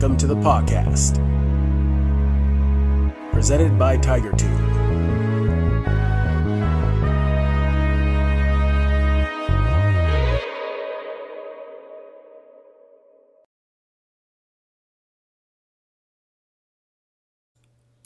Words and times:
Welcome 0.00 0.16
to 0.16 0.26
the 0.28 0.34
podcast. 0.34 1.16
Presented 3.32 3.78
by 3.78 3.98
Tiger 3.98 4.32
Tube. 4.32 4.48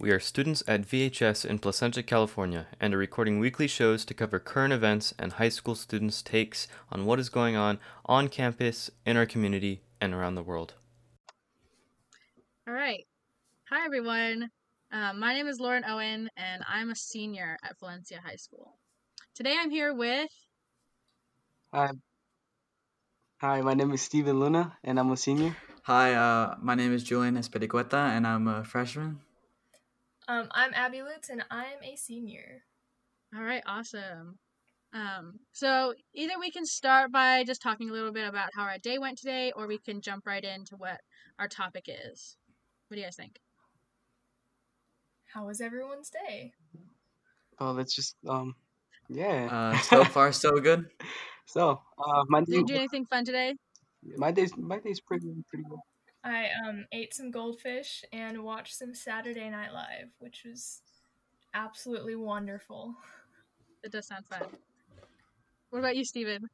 We 0.00 0.10
are 0.10 0.18
students 0.18 0.64
at 0.66 0.82
VHS 0.82 1.44
in 1.44 1.60
Placentia, 1.60 2.02
California, 2.02 2.66
and 2.80 2.92
are 2.92 2.98
recording 2.98 3.38
weekly 3.38 3.68
shows 3.68 4.04
to 4.06 4.14
cover 4.14 4.40
current 4.40 4.72
events 4.72 5.14
and 5.16 5.34
high 5.34 5.48
school 5.48 5.76
students' 5.76 6.22
takes 6.22 6.66
on 6.90 7.04
what 7.04 7.20
is 7.20 7.28
going 7.28 7.54
on 7.54 7.78
on 8.06 8.26
campus, 8.26 8.90
in 9.06 9.16
our 9.16 9.26
community, 9.26 9.82
and 10.00 10.12
around 10.12 10.34
the 10.34 10.42
world. 10.42 10.74
All 12.66 12.72
right. 12.72 13.04
Hi, 13.68 13.84
everyone. 13.84 14.48
Um, 14.90 15.20
my 15.20 15.34
name 15.34 15.48
is 15.48 15.60
Lauren 15.60 15.84
Owen, 15.86 16.30
and 16.34 16.62
I'm 16.66 16.88
a 16.88 16.96
senior 16.96 17.58
at 17.62 17.78
Valencia 17.78 18.22
High 18.24 18.36
School. 18.36 18.78
Today 19.34 19.54
I'm 19.60 19.70
here 19.70 19.92
with. 19.92 20.30
Hi. 21.74 21.90
Hi, 23.42 23.60
my 23.60 23.74
name 23.74 23.92
is 23.92 24.00
Steven 24.00 24.40
Luna, 24.40 24.78
and 24.82 24.98
I'm 24.98 25.10
a 25.10 25.16
senior. 25.18 25.54
Hi, 25.82 26.14
uh, 26.14 26.54
my 26.58 26.74
name 26.74 26.94
is 26.94 27.04
Julian 27.04 27.36
Espericueta, 27.36 28.16
and 28.16 28.26
I'm 28.26 28.48
a 28.48 28.64
freshman. 28.64 29.20
Um, 30.26 30.48
I'm 30.52 30.72
Abby 30.72 31.02
Lutz, 31.02 31.28
and 31.28 31.44
I'm 31.50 31.82
a 31.82 31.96
senior. 31.96 32.62
All 33.36 33.42
right, 33.42 33.62
awesome. 33.66 34.38
Um, 34.94 35.40
so 35.52 35.92
either 36.14 36.34
we 36.40 36.50
can 36.50 36.64
start 36.64 37.12
by 37.12 37.44
just 37.44 37.60
talking 37.60 37.90
a 37.90 37.92
little 37.92 38.12
bit 38.12 38.26
about 38.26 38.50
how 38.54 38.62
our 38.62 38.78
day 38.78 38.96
went 38.96 39.18
today, 39.18 39.52
or 39.54 39.66
we 39.66 39.76
can 39.76 40.00
jump 40.00 40.24
right 40.26 40.42
into 40.42 40.76
what 40.76 41.02
our 41.38 41.48
topic 41.48 41.88
is. 41.88 42.38
What 42.88 42.96
do 42.96 43.00
you 43.00 43.06
guys 43.06 43.16
think? 43.16 43.40
How 45.32 45.46
was 45.46 45.60
everyone's 45.60 46.10
day? 46.10 46.52
Oh, 47.58 47.72
let's 47.72 47.94
just 47.94 48.16
um, 48.28 48.54
yeah. 49.08 49.48
Uh, 49.50 49.78
so 49.78 50.04
far, 50.16 50.32
so 50.32 50.52
good. 50.52 50.86
so, 51.46 51.80
uh, 51.98 52.24
my 52.28 52.40
Did 52.40 52.54
you 52.54 52.66
do 52.66 52.74
anything 52.74 53.06
fun 53.06 53.24
today? 53.24 53.54
my 54.16 54.30
day's 54.30 54.56
my 54.56 54.78
day's 54.78 55.00
pretty 55.00 55.28
pretty 55.48 55.64
good. 55.68 55.78
I 56.22 56.48
um 56.66 56.86
ate 56.92 57.14
some 57.14 57.30
goldfish 57.30 58.04
and 58.12 58.42
watched 58.44 58.76
some 58.76 58.94
Saturday 58.94 59.48
Night 59.50 59.72
Live, 59.72 60.10
which 60.18 60.44
was 60.44 60.82
absolutely 61.52 62.16
wonderful. 62.16 62.94
It 63.82 63.92
does 63.92 64.06
sound 64.06 64.26
fun. 64.26 64.42
What 65.70 65.80
about 65.80 65.96
you, 65.96 66.04
Steven? 66.04 66.48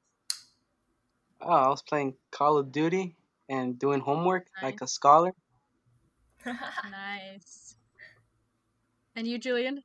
Oh, 1.41 1.51
I 1.51 1.69
was 1.69 1.83
playing 1.83 2.15
Call 2.31 2.59
of 2.59 2.73
Duty 2.73 3.17
and 3.49 3.79
doing 3.79 4.01
homework 4.01 4.47
like 4.63 4.81
a 4.81 4.87
scholar. 4.87 5.33
Nice. 6.91 7.77
And 9.17 9.27
you, 9.27 9.39
Julian? 9.39 9.83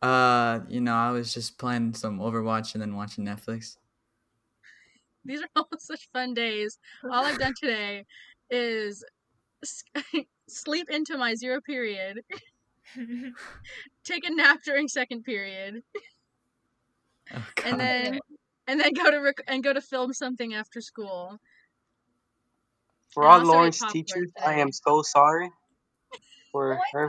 Uh, 0.00 0.60
you 0.68 0.80
know, 0.80 0.94
I 0.94 1.10
was 1.10 1.34
just 1.34 1.58
playing 1.58 1.94
some 1.94 2.20
Overwatch 2.20 2.74
and 2.74 2.82
then 2.82 2.94
watching 2.94 3.24
Netflix. 3.24 3.76
These 5.24 5.42
are 5.42 5.48
all 5.56 5.68
such 5.78 6.08
fun 6.12 6.34
days. 6.34 6.78
All 7.04 7.24
I've 7.24 7.38
done 7.38 7.54
today 7.60 8.06
is 8.50 9.04
sleep 10.48 10.88
into 10.90 11.18
my 11.18 11.34
zero 11.34 11.60
period, 11.60 12.20
take 14.04 14.28
a 14.28 14.34
nap 14.34 14.60
during 14.64 14.88
second 14.88 15.24
period, 15.24 15.82
Oh, 17.34 17.44
and 17.64 17.78
then 17.78 18.20
and 18.66 18.80
then 18.80 18.92
go 18.94 19.10
to 19.10 19.18
rec- 19.18 19.44
and 19.48 19.62
go 19.62 19.72
to 19.72 19.80
film 19.80 20.12
something 20.12 20.54
after 20.54 20.80
school. 20.80 21.38
For 23.10 23.24
I 23.24 23.26
all 23.26 23.38
also 23.38 23.50
ate 23.50 23.54
Lauren's 23.54 23.82
teachers, 23.90 24.32
I 24.44 24.60
am 24.60 24.72
so 24.72 25.02
sorry 25.02 25.50
oh, 25.50 26.18
for 26.52 26.74
I 26.74 26.80
her 26.92 27.08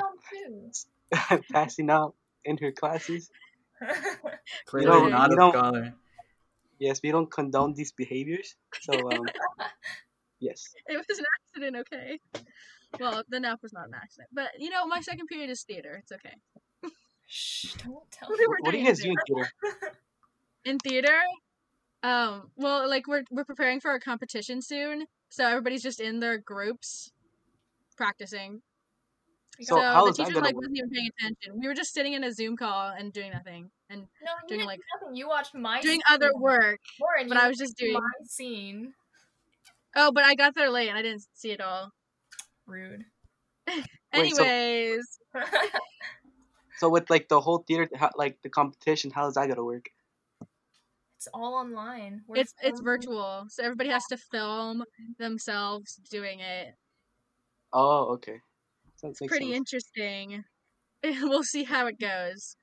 passing 1.51 1.89
out 1.89 2.15
in 2.45 2.57
her 2.57 2.71
classes. 2.71 3.29
clearly 4.65 4.85
don't- 4.85 5.11
not 5.11 5.31
a 5.31 5.35
scholar. 5.35 5.93
Yes, 6.79 7.01
we 7.03 7.11
don't 7.11 7.29
condone 7.29 7.73
these 7.73 7.91
behaviors. 7.91 8.55
So, 8.81 8.93
um, 9.11 9.25
yes. 10.39 10.73
It 10.87 10.95
was 10.95 11.19
an 11.19 11.25
accident, 11.43 11.75
okay. 11.75 12.19
Well, 12.99 13.23
the 13.27 13.39
nap 13.41 13.59
was 13.61 13.73
not 13.73 13.87
an 13.87 13.95
accident, 13.95 14.29
but 14.31 14.47
you 14.57 14.69
know, 14.69 14.87
my 14.87 15.01
second 15.01 15.27
period 15.27 15.49
is 15.49 15.63
theater. 15.63 16.01
It's 16.01 16.11
okay. 16.13 16.35
Shh, 17.27 17.73
don't 17.83 18.09
tell 18.11 18.29
me. 18.29 18.37
were 18.47 18.57
What 18.61 18.71
do 18.71 18.77
you 18.79 18.85
guys 18.85 19.01
do 19.01 19.09
in 19.09 19.17
theater? 19.27 19.51
in 20.65 20.77
theater 20.79 21.21
um 22.03 22.49
well 22.55 22.87
like 22.89 23.07
we're 23.07 23.23
we're 23.31 23.43
preparing 23.45 23.79
for 23.79 23.93
a 23.93 23.99
competition 23.99 24.61
soon 24.61 25.05
so 25.29 25.45
everybody's 25.45 25.83
just 25.83 25.99
in 25.99 26.19
their 26.19 26.37
groups 26.37 27.11
practicing 27.97 28.61
So 29.61 29.75
so, 29.75 29.81
how 29.81 30.05
the 30.05 30.11
is 30.11 30.17
teacher 30.17 30.31
gonna 30.31 30.45
like 30.45 30.55
work? 30.55 30.61
wasn't 30.63 30.77
even 30.77 30.89
paying 30.89 31.09
attention 31.19 31.59
we 31.59 31.67
were 31.67 31.73
just 31.73 31.93
sitting 31.93 32.13
in 32.13 32.23
a 32.23 32.31
zoom 32.31 32.55
call 32.55 32.93
and 32.97 33.11
doing 33.11 33.31
nothing 33.33 33.69
and 33.89 34.01
No, 34.23 34.31
you 34.47 34.55
Doing, 34.55 34.65
like- 34.67 34.79
nothing. 35.01 35.15
You 35.15 35.27
watched 35.27 35.53
my 35.55 35.81
doing 35.81 35.95
scene. 35.95 36.01
other 36.15 36.31
work 36.35 36.79
Lauren, 37.01 37.27
but 37.27 37.37
i 37.37 37.47
was 37.49 37.57
just 37.57 37.75
doing 37.77 37.93
my 37.93 37.99
scene. 38.25 38.93
oh 39.97 40.11
but 40.11 40.23
i 40.23 40.35
got 40.35 40.55
there 40.55 40.69
late 40.69 40.87
and 40.89 40.97
i 40.97 41.01
didn't 41.01 41.25
see 41.33 41.51
it 41.51 41.59
all 41.61 41.91
Rude. 42.65 43.03
Wait, 43.67 44.33
so- 44.35 44.43
anyways 44.43 45.19
So 46.77 46.87
with 46.87 47.09
like 47.09 47.27
the 47.27 47.41
whole 47.41 47.57
theater, 47.67 47.89
how, 47.93 48.09
like 48.15 48.41
the 48.41 48.47
competition, 48.47 49.11
how 49.11 49.27
is 49.27 49.33
that 49.33 49.49
gonna 49.49 49.65
work? 49.65 49.89
It's 51.19 51.27
all 51.33 51.53
online. 51.53 52.21
We're 52.27 52.37
it's 52.37 52.53
it's 52.63 52.79
virtual 52.79 53.45
so 53.49 53.61
everybody 53.61 53.89
has 53.89 54.05
to 54.05 54.15
film 54.15 54.83
themselves 55.17 55.99
doing 56.09 56.39
it 56.39 56.75
Oh, 57.73 58.13
okay. 58.13 58.39
Sounds 58.95 59.19
makes 59.19 59.29
pretty 59.29 59.51
sense. 59.51 59.57
interesting 59.57 60.45
we'll 61.03 61.43
see 61.43 61.65
how 61.65 61.87
it 61.87 61.99
goes 61.99 62.55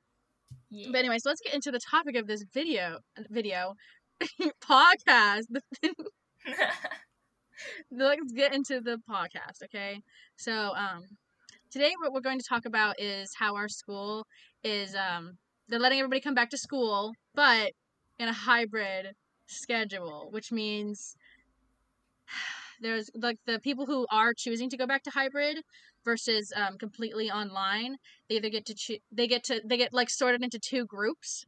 Yeah. 0.70 0.88
But 0.90 1.04
so 1.04 1.28
let's 1.28 1.42
get 1.42 1.52
into 1.52 1.70
the 1.70 1.80
topic 1.80 2.16
of 2.16 2.26
this 2.26 2.44
video 2.54 3.00
video 3.28 3.74
podcast. 4.64 5.44
let's 7.90 8.32
get 8.32 8.54
into 8.54 8.80
the 8.80 8.98
podcast, 9.08 9.62
okay? 9.64 10.00
So, 10.36 10.72
um 10.74 11.02
today 11.70 11.92
what 12.00 12.14
we're 12.14 12.20
going 12.22 12.38
to 12.38 12.48
talk 12.48 12.64
about 12.64 12.98
is 12.98 13.34
how 13.38 13.54
our 13.54 13.68
school 13.68 14.24
is 14.64 14.94
um 14.94 15.36
they're 15.68 15.78
letting 15.78 15.98
everybody 15.98 16.22
come 16.22 16.34
back 16.34 16.48
to 16.50 16.58
school, 16.58 17.12
but 17.34 17.72
in 18.18 18.28
a 18.28 18.32
hybrid 18.32 19.14
schedule, 19.46 20.28
which 20.30 20.52
means 20.52 21.16
there's 22.80 23.10
like 23.14 23.38
the 23.46 23.58
people 23.60 23.86
who 23.86 24.06
are 24.10 24.34
choosing 24.34 24.70
to 24.70 24.76
go 24.76 24.86
back 24.86 25.02
to 25.04 25.10
hybrid 25.10 25.58
versus 26.04 26.52
um, 26.54 26.78
completely 26.78 27.30
online 27.30 27.96
they 28.28 28.36
either 28.36 28.50
get 28.50 28.64
to 28.66 28.74
choo- 28.74 28.98
they 29.10 29.26
get 29.26 29.42
to 29.42 29.60
they 29.64 29.76
get 29.76 29.92
like 29.92 30.08
sorted 30.08 30.42
into 30.42 30.58
two 30.58 30.84
groups 30.86 31.46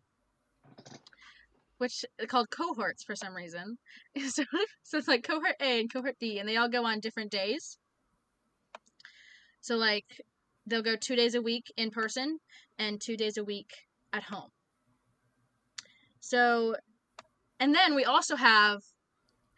which 1.78 2.04
are 2.20 2.26
called 2.26 2.50
cohorts 2.50 3.04
for 3.04 3.16
some 3.16 3.34
reason. 3.34 3.78
So, 4.28 4.42
so 4.82 4.98
it's 4.98 5.08
like 5.08 5.22
cohort 5.22 5.54
a 5.60 5.80
and 5.80 5.92
cohort 5.92 6.16
b 6.18 6.38
and 6.38 6.48
they 6.48 6.56
all 6.56 6.68
go 6.68 6.84
on 6.84 7.00
different 7.00 7.30
days. 7.30 7.78
So 9.60 9.76
like 9.76 10.20
they'll 10.66 10.82
go 10.82 10.96
two 10.96 11.14
days 11.16 11.34
a 11.34 11.42
week 11.42 11.72
in 11.76 11.90
person 11.90 12.38
and 12.78 13.00
two 13.00 13.16
days 13.16 13.36
a 13.36 13.44
week 13.44 13.70
at 14.12 14.24
home 14.24 14.50
so 16.28 16.76
and 17.58 17.74
then 17.74 17.94
we 17.94 18.04
also 18.04 18.36
have 18.36 18.82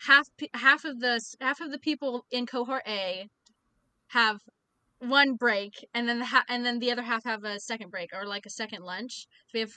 half 0.06 0.28
half 0.54 0.84
of 0.84 1.00
the 1.00 1.20
half 1.40 1.60
of 1.60 1.70
the 1.72 1.78
people 1.78 2.24
in 2.30 2.46
cohort 2.46 2.82
a 2.86 3.28
have 4.08 4.40
one 5.00 5.34
break 5.34 5.72
and 5.94 6.08
then 6.08 6.20
the 6.20 6.44
and 6.48 6.64
then 6.64 6.78
the 6.78 6.92
other 6.92 7.02
half 7.02 7.24
have 7.24 7.42
a 7.44 7.58
second 7.58 7.90
break 7.90 8.10
or 8.12 8.24
like 8.24 8.46
a 8.46 8.50
second 8.50 8.82
lunch. 8.84 9.26
So 9.48 9.50
we 9.54 9.60
have 9.60 9.72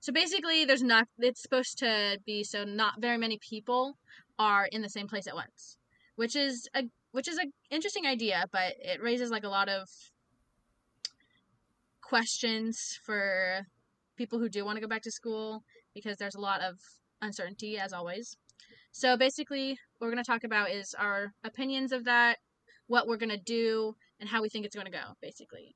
so 0.00 0.12
basically 0.12 0.64
there's 0.64 0.82
not 0.82 1.08
it's 1.18 1.42
supposed 1.42 1.78
to 1.78 2.18
be 2.24 2.42
so 2.42 2.64
not 2.64 2.94
very 3.00 3.18
many 3.18 3.38
people 3.38 3.98
are 4.38 4.66
in 4.72 4.80
the 4.80 4.88
same 4.88 5.08
place 5.08 5.26
at 5.26 5.34
once, 5.34 5.76
which 6.16 6.34
is 6.34 6.68
a 6.74 6.84
which 7.12 7.28
is 7.28 7.36
an 7.36 7.52
interesting 7.70 8.06
idea, 8.06 8.46
but 8.50 8.74
it 8.78 9.02
raises 9.02 9.30
like 9.30 9.44
a 9.44 9.48
lot 9.48 9.68
of 9.68 9.88
questions 12.00 12.98
for 13.04 13.66
people 14.16 14.38
who 14.38 14.48
do 14.48 14.64
want 14.64 14.76
to 14.76 14.80
go 14.80 14.88
back 14.88 15.02
to 15.02 15.10
school 15.10 15.62
because 15.94 16.16
there's 16.16 16.34
a 16.34 16.40
lot 16.40 16.60
of 16.60 16.78
uncertainty 17.22 17.78
as 17.78 17.92
always. 17.92 18.36
So 18.92 19.16
basically 19.16 19.78
what 19.98 20.06
we're 20.06 20.12
going 20.14 20.24
to 20.24 20.30
talk 20.30 20.44
about 20.44 20.70
is 20.70 20.94
our 20.98 21.32
opinions 21.44 21.92
of 21.92 22.04
that, 22.04 22.38
what 22.86 23.06
we're 23.06 23.16
going 23.16 23.30
to 23.30 23.36
do, 23.36 23.94
and 24.18 24.28
how 24.28 24.42
we 24.42 24.48
think 24.48 24.64
it's 24.64 24.74
going 24.74 24.86
to 24.86 24.92
go, 24.92 25.14
basically. 25.20 25.74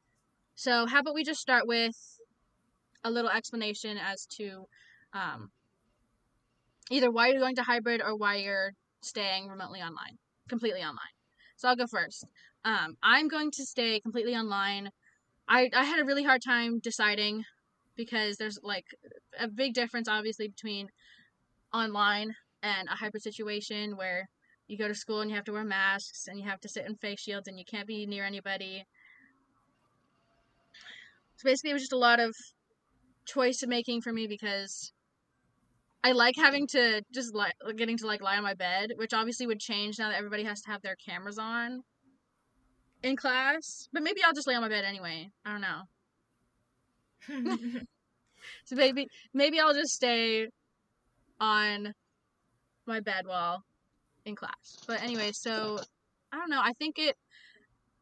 So, 0.54 0.86
how 0.86 1.00
about 1.00 1.14
we 1.14 1.24
just 1.24 1.40
start 1.40 1.66
with 1.66 1.96
a 3.02 3.10
little 3.10 3.30
explanation 3.30 3.98
as 3.98 4.26
to 4.36 4.64
um, 5.12 5.50
either 6.90 7.10
why 7.10 7.28
you're 7.28 7.40
going 7.40 7.56
to 7.56 7.62
hybrid 7.62 8.00
or 8.00 8.16
why 8.16 8.36
you're 8.36 8.72
staying 9.02 9.48
remotely 9.48 9.80
online, 9.80 10.18
completely 10.48 10.80
online. 10.80 11.14
So, 11.56 11.68
I'll 11.68 11.76
go 11.76 11.86
first. 11.86 12.26
Um, 12.64 12.96
I'm 13.02 13.28
going 13.28 13.50
to 13.52 13.64
stay 13.64 14.00
completely 14.00 14.34
online. 14.34 14.90
I, 15.48 15.70
I 15.74 15.84
had 15.84 16.00
a 16.00 16.04
really 16.04 16.24
hard 16.24 16.40
time 16.42 16.78
deciding 16.78 17.44
because 17.96 18.36
there's 18.36 18.58
like 18.62 18.86
a 19.38 19.48
big 19.48 19.74
difference, 19.74 20.08
obviously, 20.08 20.48
between 20.48 20.88
online 21.72 22.34
and 22.62 22.88
a 22.88 22.96
hybrid 22.96 23.22
situation 23.22 23.96
where 23.96 24.28
you 24.66 24.78
go 24.78 24.88
to 24.88 24.94
school 24.94 25.20
and 25.20 25.30
you 25.30 25.36
have 25.36 25.44
to 25.44 25.52
wear 25.52 25.64
masks 25.64 26.26
and 26.26 26.38
you 26.38 26.48
have 26.48 26.60
to 26.60 26.68
sit 26.68 26.86
in 26.86 26.96
face 26.96 27.20
shields 27.20 27.48
and 27.48 27.58
you 27.58 27.64
can't 27.64 27.86
be 27.86 28.06
near 28.06 28.24
anybody. 28.24 28.84
So 31.36 31.44
basically, 31.44 31.70
it 31.70 31.74
was 31.74 31.82
just 31.82 31.92
a 31.92 31.98
lot 31.98 32.20
of 32.20 32.34
choice 33.26 33.62
making 33.66 34.02
for 34.02 34.12
me 34.12 34.26
because 34.26 34.92
I 36.02 36.12
like 36.12 36.36
having 36.36 36.66
to 36.68 37.02
just 37.12 37.34
like 37.34 37.54
getting 37.76 37.96
to 37.98 38.06
like 38.06 38.22
lie 38.22 38.36
on 38.36 38.42
my 38.42 38.54
bed, 38.54 38.92
which 38.96 39.14
obviously 39.14 39.46
would 39.46 39.60
change 39.60 39.98
now 39.98 40.10
that 40.10 40.18
everybody 40.18 40.44
has 40.44 40.60
to 40.62 40.70
have 40.70 40.82
their 40.82 40.96
cameras 40.96 41.38
on 41.38 41.82
in 43.02 43.16
class. 43.16 43.88
But 43.92 44.02
maybe 44.02 44.22
I'll 44.22 44.34
just 44.34 44.46
lay 44.46 44.54
on 44.54 44.62
my 44.62 44.68
bed 44.68 44.84
anyway. 44.84 45.30
I 45.44 45.52
don't 45.52 45.60
know. 45.60 45.82
So 48.64 48.76
maybe 48.76 49.08
maybe 49.32 49.60
I'll 49.60 49.74
just 49.74 49.94
stay 49.94 50.48
on 51.40 51.94
my 52.86 53.00
bed 53.00 53.26
while 53.26 53.64
in 54.24 54.34
class. 54.34 54.78
But 54.86 55.02
anyway, 55.02 55.32
so 55.32 55.78
I 56.32 56.38
don't 56.38 56.50
know. 56.50 56.60
I 56.62 56.72
think 56.78 56.98
it 56.98 57.16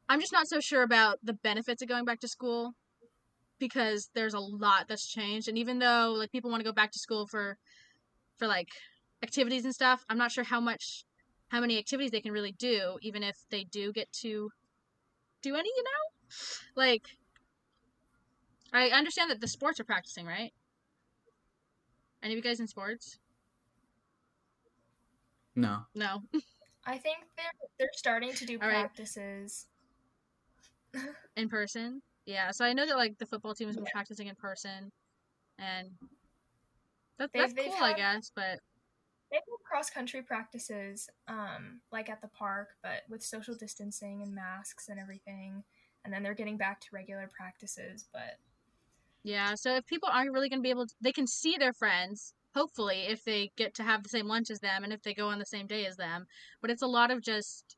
I'm 0.08 0.20
just 0.20 0.32
not 0.32 0.48
so 0.48 0.60
sure 0.60 0.82
about 0.82 1.18
the 1.22 1.32
benefits 1.32 1.82
of 1.82 1.88
going 1.88 2.04
back 2.04 2.20
to 2.20 2.28
school 2.28 2.72
because 3.58 4.10
there's 4.14 4.34
a 4.34 4.40
lot 4.40 4.86
that's 4.88 5.06
changed 5.06 5.48
and 5.48 5.56
even 5.56 5.78
though 5.78 6.14
like 6.16 6.32
people 6.32 6.50
want 6.50 6.60
to 6.60 6.68
go 6.68 6.72
back 6.72 6.90
to 6.92 6.98
school 6.98 7.26
for 7.26 7.56
for 8.36 8.46
like 8.46 8.68
activities 9.22 9.64
and 9.64 9.74
stuff, 9.74 10.04
I'm 10.08 10.18
not 10.18 10.32
sure 10.32 10.44
how 10.44 10.60
much 10.60 11.04
how 11.48 11.60
many 11.60 11.78
activities 11.78 12.10
they 12.10 12.20
can 12.20 12.32
really 12.32 12.52
do 12.52 12.98
even 13.02 13.22
if 13.22 13.36
they 13.50 13.64
do 13.64 13.92
get 13.92 14.10
to 14.22 14.50
do 15.42 15.54
any, 15.56 15.68
you 15.76 15.82
know? 15.82 16.82
Like 16.82 17.02
I 18.72 18.88
understand 18.88 19.30
that 19.30 19.40
the 19.40 19.48
sports 19.48 19.78
are 19.80 19.84
practicing, 19.84 20.26
right? 20.26 20.52
Any 22.22 22.34
of 22.34 22.36
you 22.36 22.42
guys 22.42 22.60
in 22.60 22.66
sports? 22.66 23.18
No. 25.54 25.80
No. 25.94 26.22
I 26.86 26.96
think 26.98 27.18
they're 27.36 27.68
they're 27.78 27.90
starting 27.92 28.32
to 28.32 28.46
do 28.46 28.58
All 28.62 28.68
right. 28.68 28.80
practices. 28.80 29.66
in 31.36 31.48
person. 31.48 32.02
Yeah, 32.26 32.50
so 32.52 32.64
I 32.64 32.72
know 32.72 32.86
that 32.86 32.96
like 32.96 33.18
the 33.18 33.26
football 33.26 33.54
team 33.54 33.66
has 33.68 33.76
been 33.76 33.86
practicing 33.92 34.28
in 34.28 34.36
person, 34.36 34.92
and 35.58 35.88
that, 37.18 37.30
They've- 37.32 37.42
that's 37.42 37.52
they've 37.54 37.72
cool, 37.72 37.82
I 37.82 37.94
guess. 37.94 38.30
But 38.34 38.60
They 39.30 39.36
have 39.36 39.44
cross 39.64 39.90
country 39.90 40.22
practices, 40.22 41.08
um, 41.26 41.80
like 41.90 42.08
at 42.08 42.20
the 42.20 42.28
park, 42.28 42.76
but 42.82 43.02
with 43.08 43.22
social 43.22 43.54
distancing 43.54 44.22
and 44.22 44.34
masks 44.34 44.88
and 44.88 45.00
everything. 45.00 45.64
And 46.04 46.12
then 46.12 46.22
they're 46.22 46.34
getting 46.34 46.56
back 46.56 46.80
to 46.80 46.86
regular 46.92 47.28
practices, 47.28 48.04
but 48.12 48.38
yeah, 49.24 49.54
so 49.54 49.76
if 49.76 49.86
people 49.86 50.08
aren't 50.12 50.32
really 50.32 50.48
gonna 50.48 50.62
be 50.62 50.70
able, 50.70 50.86
to, 50.86 50.94
they 51.00 51.12
can 51.12 51.26
see 51.26 51.56
their 51.58 51.72
friends. 51.72 52.34
Hopefully, 52.54 53.06
if 53.08 53.24
they 53.24 53.50
get 53.56 53.74
to 53.74 53.82
have 53.82 54.02
the 54.02 54.08
same 54.08 54.26
lunch 54.26 54.50
as 54.50 54.60
them, 54.60 54.84
and 54.84 54.92
if 54.92 55.02
they 55.02 55.14
go 55.14 55.28
on 55.28 55.38
the 55.38 55.46
same 55.46 55.66
day 55.66 55.86
as 55.86 55.96
them. 55.96 56.26
But 56.60 56.70
it's 56.70 56.82
a 56.82 56.86
lot 56.86 57.10
of 57.10 57.22
just 57.22 57.76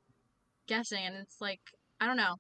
guessing, 0.67 1.05
and 1.05 1.17
it's 1.17 1.41
like 1.41 1.61
I 2.01 2.07
don't 2.07 2.17
know. 2.17 2.37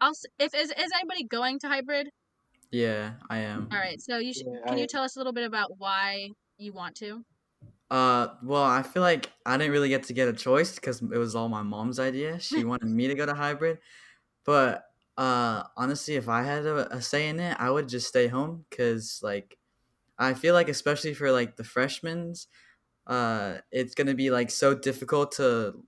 I'll 0.00 0.12
if 0.38 0.54
is 0.54 0.70
is 0.70 0.92
anybody 0.94 1.24
going 1.24 1.58
to 1.60 1.68
hybrid? 1.68 2.10
Yeah, 2.70 3.12
I 3.28 3.38
am. 3.38 3.68
All 3.72 3.78
right, 3.78 4.00
so 4.00 4.18
you 4.18 4.32
should. 4.32 4.46
Yeah, 4.46 4.68
can 4.68 4.78
you 4.78 4.86
tell 4.86 5.02
us 5.02 5.16
a 5.16 5.18
little 5.18 5.32
bit 5.32 5.44
about 5.44 5.78
why 5.78 6.30
you 6.58 6.72
want 6.72 6.96
to? 6.96 7.24
Uh, 7.90 8.28
well, 8.42 8.62
I 8.62 8.82
feel 8.82 9.02
like 9.02 9.30
I 9.44 9.56
didn't 9.56 9.72
really 9.72 9.88
get 9.88 10.04
to 10.04 10.12
get 10.12 10.28
a 10.28 10.32
choice 10.32 10.76
because 10.76 11.02
it 11.02 11.18
was 11.18 11.34
all 11.34 11.48
my 11.48 11.62
mom's 11.62 11.98
idea. 11.98 12.38
She 12.38 12.64
wanted 12.64 12.88
me 12.88 13.08
to 13.08 13.14
go 13.14 13.26
to 13.26 13.34
hybrid, 13.34 13.78
but 14.44 14.84
uh, 15.16 15.64
honestly, 15.76 16.16
if 16.16 16.28
I 16.28 16.42
had 16.42 16.66
a, 16.66 16.96
a 16.96 17.02
say 17.02 17.28
in 17.28 17.40
it, 17.40 17.56
I 17.60 17.70
would 17.70 17.88
just 17.88 18.08
stay 18.08 18.28
home 18.28 18.64
because 18.70 19.20
like 19.22 19.58
I 20.18 20.34
feel 20.34 20.54
like 20.54 20.68
especially 20.68 21.14
for 21.14 21.32
like 21.32 21.56
the 21.56 21.64
freshmen, 21.64 22.34
uh, 23.06 23.58
it's 23.72 23.94
gonna 23.94 24.14
be 24.14 24.30
like 24.30 24.50
so 24.50 24.74
difficult 24.74 25.32
to 25.34 25.84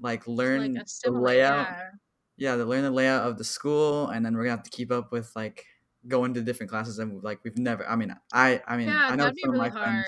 like 0.00 0.26
learn 0.28 0.74
like 0.74 0.86
the 1.04 1.10
layout. 1.12 1.68
yeah. 1.68 1.90
Yeah, 2.38 2.56
to 2.56 2.64
learn 2.66 2.82
the 2.84 2.90
layout 2.90 3.26
of 3.28 3.38
the 3.38 3.44
school, 3.44 4.08
and 4.08 4.24
then 4.26 4.36
we're 4.36 4.44
gonna 4.44 4.56
have 4.56 4.64
to 4.64 4.70
keep 4.70 4.92
up 4.92 5.12
with 5.12 5.34
like 5.36 5.66
going 6.08 6.34
to 6.34 6.42
different 6.42 6.70
classes 6.70 6.98
and 6.98 7.22
like 7.24 7.40
we've 7.44 7.58
never. 7.58 7.86
I 7.88 7.96
mean, 7.96 8.14
I 8.32 8.62
I 8.66 8.76
mean 8.76 8.88
Yeah, 8.90 9.06
I 9.08 9.16
know 9.16 9.30
some 9.42 9.50
really 9.50 9.50
of 9.50 9.56
my 9.56 9.70
friends 9.70 10.06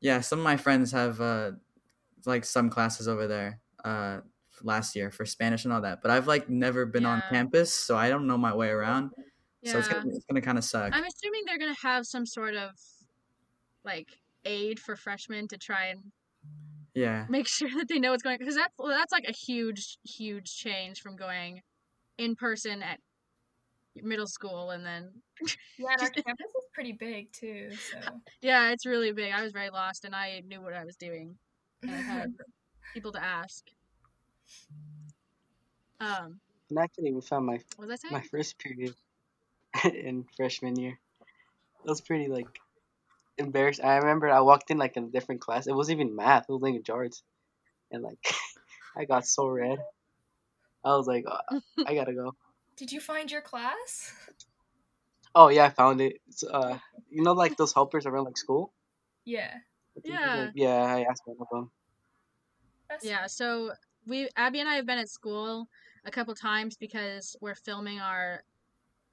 yeah 0.00 0.20
some 0.20 0.38
of 0.38 0.44
my 0.44 0.56
friends 0.56 0.92
have 0.92 1.20
uh 1.20 1.52
like 2.26 2.44
some 2.44 2.70
classes 2.70 3.08
over 3.08 3.26
there 3.26 3.60
uh 3.84 4.20
last 4.62 4.94
year 4.96 5.10
for 5.10 5.24
spanish 5.24 5.64
and 5.64 5.72
all 5.72 5.80
that 5.80 6.00
but 6.02 6.10
i've 6.10 6.26
like 6.26 6.48
never 6.48 6.86
been 6.86 7.06
on 7.06 7.22
campus 7.30 7.72
so 7.72 7.96
i 7.96 8.08
don't 8.08 8.26
know 8.26 8.38
my 8.38 8.54
way 8.54 8.68
around 8.68 9.10
Yeah. 9.62 9.72
so 9.72 9.78
it's 9.78 9.88
gonna 9.88 10.08
it's 10.08 10.24
gonna 10.26 10.40
kind 10.40 10.58
of 10.58 10.64
suck. 10.64 10.92
I'm 10.94 11.04
assuming 11.04 11.42
they're 11.46 11.58
gonna 11.58 11.74
have 11.82 12.06
some 12.06 12.24
sort 12.26 12.54
of 12.54 12.70
like 13.84 14.08
aid 14.44 14.78
for 14.78 14.96
freshmen 14.96 15.48
to 15.48 15.58
try 15.58 15.86
and 15.86 16.00
yeah. 16.94 17.26
make 17.28 17.48
sure 17.58 17.68
that 17.76 17.88
they 17.88 17.98
know 17.98 18.10
what's 18.12 18.22
going 18.22 18.38
because 18.38 18.54
that's 18.54 18.74
that's 18.78 19.12
like 19.12 19.26
a 19.28 19.32
huge 19.32 19.98
huge 20.04 20.56
change 20.56 21.00
from 21.00 21.16
going 21.16 21.60
in 22.18 22.34
person 22.36 22.82
at 22.82 23.00
middle 24.02 24.26
school 24.28 24.70
and 24.70 24.84
then 24.86 25.10
yeah, 25.78 25.88
and 25.92 26.02
our 26.02 26.10
campus 26.26 26.46
is 26.46 26.64
pretty 26.72 26.92
big 26.92 27.32
too. 27.32 27.70
So. 27.72 27.98
Yeah 28.40 28.70
it's 28.70 28.86
really 28.86 29.12
big. 29.12 29.32
I 29.32 29.42
was 29.42 29.52
very 29.52 29.70
lost 29.70 30.04
and 30.04 30.14
i 30.14 30.40
knew 30.46 30.60
what 30.60 30.72
i 30.74 30.84
was 30.84 30.96
doing 30.96 31.34
and 31.82 31.90
i 31.90 31.96
had 31.96 32.32
people 32.94 33.12
to 33.12 33.22
ask 33.22 33.64
um 36.00 36.40
And 36.70 36.78
actually, 36.78 37.12
we 37.12 37.20
found 37.20 37.46
my 37.46 37.60
what 37.76 37.88
was 37.88 38.02
my 38.10 38.20
first 38.20 38.58
period 38.58 38.94
in 39.84 40.26
freshman 40.36 40.76
year. 40.76 40.98
It 41.84 41.88
was 41.88 42.00
pretty 42.00 42.28
like 42.28 42.48
embarrassed. 43.38 43.82
I 43.82 43.96
remember 43.96 44.28
I 44.28 44.40
walked 44.40 44.70
in 44.70 44.78
like 44.78 44.96
in 44.96 45.04
a 45.04 45.10
different 45.10 45.40
class. 45.40 45.66
It 45.66 45.74
wasn't 45.74 46.00
even 46.00 46.16
math. 46.16 46.46
It 46.48 46.52
was 46.52 46.62
language 46.62 46.90
arts, 46.90 47.22
and 47.90 48.02
like 48.02 48.18
I 48.96 49.04
got 49.04 49.26
so 49.26 49.46
red. 49.48 49.78
I 50.84 50.96
was 50.96 51.06
like, 51.06 51.24
"Uh, 51.26 51.60
I 51.86 51.94
gotta 51.94 52.14
go. 52.14 52.34
Did 52.76 52.92
you 52.92 53.00
find 53.00 53.30
your 53.30 53.42
class? 53.42 54.12
Oh 55.34 55.48
yeah, 55.48 55.64
I 55.66 55.70
found 55.70 56.00
it. 56.00 56.20
It's, 56.28 56.42
uh, 56.44 56.78
you 57.10 57.22
know, 57.22 57.32
like 57.32 57.56
those 57.56 57.72
helpers 57.72 58.06
around 58.06 58.24
like 58.24 58.36
school. 58.38 58.72
Yeah. 59.24 59.54
Yeah. 60.04 60.42
like, 60.42 60.52
yeah, 60.54 60.82
I 60.82 61.02
asked 61.02 61.22
one 61.26 61.36
of 61.40 61.48
them. 61.50 61.70
That's 62.88 63.04
Yeah, 63.04 63.26
so 63.26 63.72
we 64.08 64.28
Abby 64.36 64.60
and 64.60 64.68
I 64.68 64.74
have 64.74 64.86
been 64.86 64.98
at 64.98 65.08
school 65.08 65.68
a 66.04 66.10
couple 66.10 66.34
times 66.34 66.76
because 66.76 67.36
we're 67.40 67.54
filming 67.54 68.00
our 68.00 68.42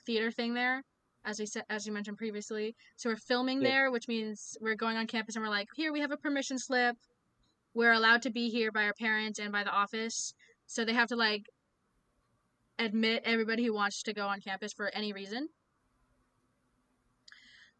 theater 0.06 0.32
thing 0.32 0.54
there, 0.54 0.84
as 1.26 1.40
we 1.40 1.46
said 1.46 1.64
as 1.70 1.86
you 1.86 1.92
mentioned 1.94 2.18
previously. 2.18 2.76
So 2.96 3.10
we're 3.10 3.18
filming 3.18 3.62
Yeah. 3.62 3.70
there, 3.70 3.92
which 3.92 4.08
means 4.08 4.58
we're 4.62 4.76
going 4.76 4.98
on 4.98 5.08
campus 5.08 5.36
and 5.36 5.44
we're 5.44 5.50
like, 5.52 5.68
here 5.76 5.92
we 5.92 6.00
have 6.00 6.12
a 6.12 6.18
permission 6.18 6.58
slip. 6.58 6.96
We're 7.74 7.92
allowed 7.94 8.22
to 8.24 8.30
be 8.32 8.50
here 8.50 8.72
by 8.72 8.86
our 8.86 8.94
parents 8.94 9.38
and 9.38 9.52
by 9.52 9.64
the 9.64 9.72
office. 9.72 10.34
So 10.66 10.86
they 10.86 10.94
have 10.94 11.10
to 11.10 11.16
like 11.16 11.50
admit 12.80 13.24
everybody 13.26 13.66
who 13.66 13.74
wants 13.74 14.02
to 14.04 14.14
go 14.14 14.28
on 14.28 14.40
campus 14.42 14.74
for 14.74 14.90
any 14.90 15.14
reason. 15.14 15.50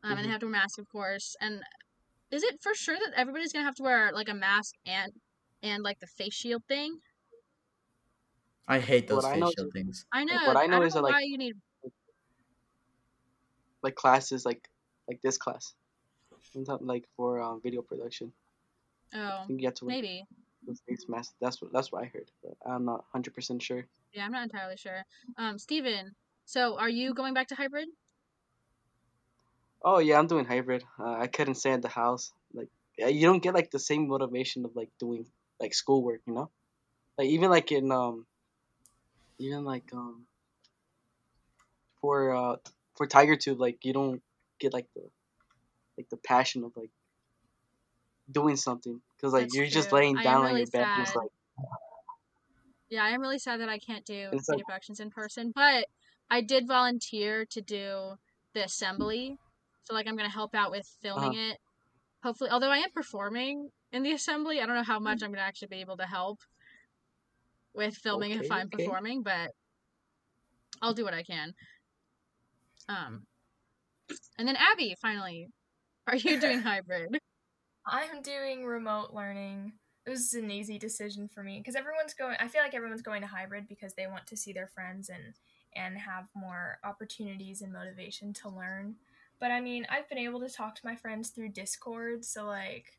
Um, 0.04 0.18
and 0.18 0.20
they 0.20 0.28
Mhm. 0.28 0.32
have 0.32 0.40
to 0.42 0.46
wear 0.48 0.52
masks, 0.52 0.78
of 0.78 0.88
course. 0.90 1.36
And 1.40 1.64
is 2.32 2.44
it 2.44 2.62
for 2.62 2.74
sure 2.76 2.98
that 3.00 3.14
everybody's 3.14 3.54
gonna 3.54 3.66
have 3.66 3.76
to 3.76 3.84
wear 3.84 4.12
like 4.12 4.30
a 4.30 4.34
mask 4.34 4.76
and 4.86 5.12
and 5.66 5.84
like 5.84 6.00
the 6.00 6.08
face 6.08 6.34
shield 6.34 6.64
thing? 6.68 7.00
i 8.68 8.80
hate 8.80 9.08
those 9.08 9.24
What 9.24 9.34
face 9.36 9.54
shield 9.58 9.74
things 9.74 10.06
I 10.12 10.24
know. 10.24 10.34
what 10.48 10.58
I 10.58 10.64
I 10.64 10.68
know 10.68 10.78
don't 10.80 10.88
is 10.88 10.96
know 10.96 11.02
that, 11.02 11.08
like- 11.08 11.14
why 11.16 11.22
you 11.22 11.38
need. 11.38 11.56
Like 13.84 13.94
classes, 13.96 14.46
like 14.46 14.68
like 15.08 15.22
this 15.22 15.38
class, 15.38 15.74
like 16.82 17.06
for 17.16 17.40
um, 17.40 17.62
video 17.62 17.82
production. 17.84 18.32
Oh, 19.14 19.20
I 19.20 19.46
think 19.46 19.62
you 19.62 19.68
have 19.68 19.76
to 19.76 19.86
wear 19.86 19.96
maybe. 19.98 20.26
face 20.88 21.06
mask. 21.08 21.34
That's 21.40 21.62
what 21.62 21.72
that's 21.72 21.92
what 21.92 22.02
I 22.02 22.06
heard, 22.06 22.32
but 22.44 22.56
I'm 22.66 22.86
not 22.86 23.06
hundred 23.14 23.36
percent 23.36 23.62
sure. 23.62 23.86
Yeah, 24.14 24.26
I'm 24.26 24.32
not 24.32 24.42
entirely 24.42 24.78
sure. 24.78 25.04
Um, 25.38 25.60
Steven, 25.60 26.16
so 26.46 26.80
are 26.80 26.90
you 26.90 27.14
going 27.14 27.36
back 27.36 27.48
to 27.50 27.56
hybrid? 27.56 27.88
Oh 29.84 30.00
yeah, 30.00 30.18
I'm 30.18 30.26
doing 30.26 30.46
hybrid. 30.46 30.84
Uh, 31.00 31.14
I 31.20 31.28
couldn't 31.28 31.56
stay 31.62 31.72
at 31.72 31.84
the 31.84 31.88
house. 32.04 32.34
Like 32.56 32.70
you 32.98 33.28
don't 33.28 33.44
get 33.44 33.54
like 33.54 33.70
the 33.70 33.78
same 33.92 34.08
motivation 34.08 34.66
of 34.66 34.76
like 34.76 34.90
doing 35.00 35.28
like 35.60 35.74
schoolwork, 35.74 36.22
you 36.28 36.34
know? 36.34 36.52
Like 37.18 37.30
even 37.30 37.50
like 37.50 37.72
in 37.72 37.92
um 37.92 38.28
even 39.38 39.64
like 39.66 39.92
um 39.94 40.28
for 42.02 42.34
uh 42.34 42.58
for 42.96 43.08
Tiger 43.08 43.36
Tube, 43.36 43.60
like 43.60 43.84
you 43.84 43.94
don't 43.94 44.22
get 44.60 44.74
like 44.74 44.88
the 44.96 45.10
like 45.98 46.10
the 46.10 46.18
passion 46.18 46.64
of 46.64 46.72
like 46.76 46.92
doing 48.32 48.56
something 48.56 49.02
because 49.16 49.34
like 49.34 49.44
That's 49.44 49.56
you're 49.56 49.68
just 49.68 49.92
laying 49.92 50.16
down 50.18 50.42
on 50.44 50.50
really 50.50 50.62
your 50.62 50.68
bed 50.72 50.88
just 50.98 51.16
like 51.16 51.30
Yeah, 52.90 53.04
I 53.04 53.10
am 53.10 53.22
really 53.22 53.40
sad 53.40 53.60
that 53.62 53.70
I 53.70 53.80
can't 53.80 54.06
do 54.06 54.30
It's 54.32 54.48
like- 54.50 54.66
productions 54.66 55.00
in 55.00 55.10
person, 55.10 55.52
but 55.54 55.88
I 56.30 56.42
did 56.42 56.68
volunteer 56.68 57.46
to 57.46 57.62
do 57.62 58.16
the 58.54 58.64
assembly. 58.64 59.38
So 59.84 59.94
like 59.94 60.08
I'm 60.08 60.16
gonna 60.16 60.30
help 60.30 60.56
out 60.56 60.72
with 60.72 60.88
filming 61.02 61.34
Uh-huh. 61.34 61.52
it. 61.52 61.58
Hopefully, 62.24 62.50
although 62.50 62.72
I 62.72 62.78
am 62.80 62.92
performing 62.92 63.70
in 63.96 64.04
the 64.04 64.12
assembly, 64.12 64.60
I 64.60 64.66
don't 64.66 64.76
know 64.76 64.84
how 64.84 65.00
much 65.00 65.24
I'm 65.24 65.32
gonna 65.32 65.42
actually 65.42 65.70
be 65.70 65.80
able 65.80 65.96
to 65.98 66.06
help 66.06 66.40
with 67.74 67.96
filming 67.96 68.32
if 68.32 68.52
I'm 68.52 68.68
okay. 68.68 68.84
performing, 68.84 69.24
but 69.24 69.52
I'll 70.82 70.94
do 70.94 71.06
what 71.06 71.14
I 71.14 71.24
can. 71.24 71.54
Um, 72.90 73.26
and 74.38 74.48
then 74.48 74.58
Abby, 74.58 74.98
finally, 75.02 75.48
are 76.08 76.18
you 76.18 76.40
doing 76.42 76.60
hybrid? 76.62 77.18
I'm 77.88 78.22
doing 78.22 78.66
remote 78.66 79.14
learning. 79.14 79.72
it 80.06 80.10
was 80.10 80.34
an 80.34 80.52
easy 80.52 80.78
decision 80.78 81.30
for 81.30 81.42
me 81.42 81.60
because 81.60 81.76
everyone's 81.76 82.14
going. 82.14 82.36
I 82.42 82.50
feel 82.50 82.62
like 82.62 82.76
everyone's 82.76 83.02
going 83.02 83.22
to 83.22 83.28
hybrid 83.28 83.66
because 83.70 83.94
they 83.94 84.08
want 84.08 84.28
to 84.28 84.36
see 84.36 84.52
their 84.52 84.68
friends 84.68 85.08
and 85.08 85.36
and 85.74 85.98
have 85.98 86.26
more 86.36 86.80
opportunities 86.84 87.62
and 87.62 87.72
motivation 87.72 88.34
to 88.34 88.50
learn. 88.50 88.96
But 89.40 89.52
I 89.52 89.62
mean, 89.62 89.88
I've 89.90 90.10
been 90.10 90.18
able 90.18 90.42
to 90.42 90.50
talk 90.50 90.76
to 90.76 90.86
my 90.86 90.98
friends 90.98 91.30
through 91.30 91.50
Discord, 91.50 92.26
so 92.26 92.46
like 92.46 92.98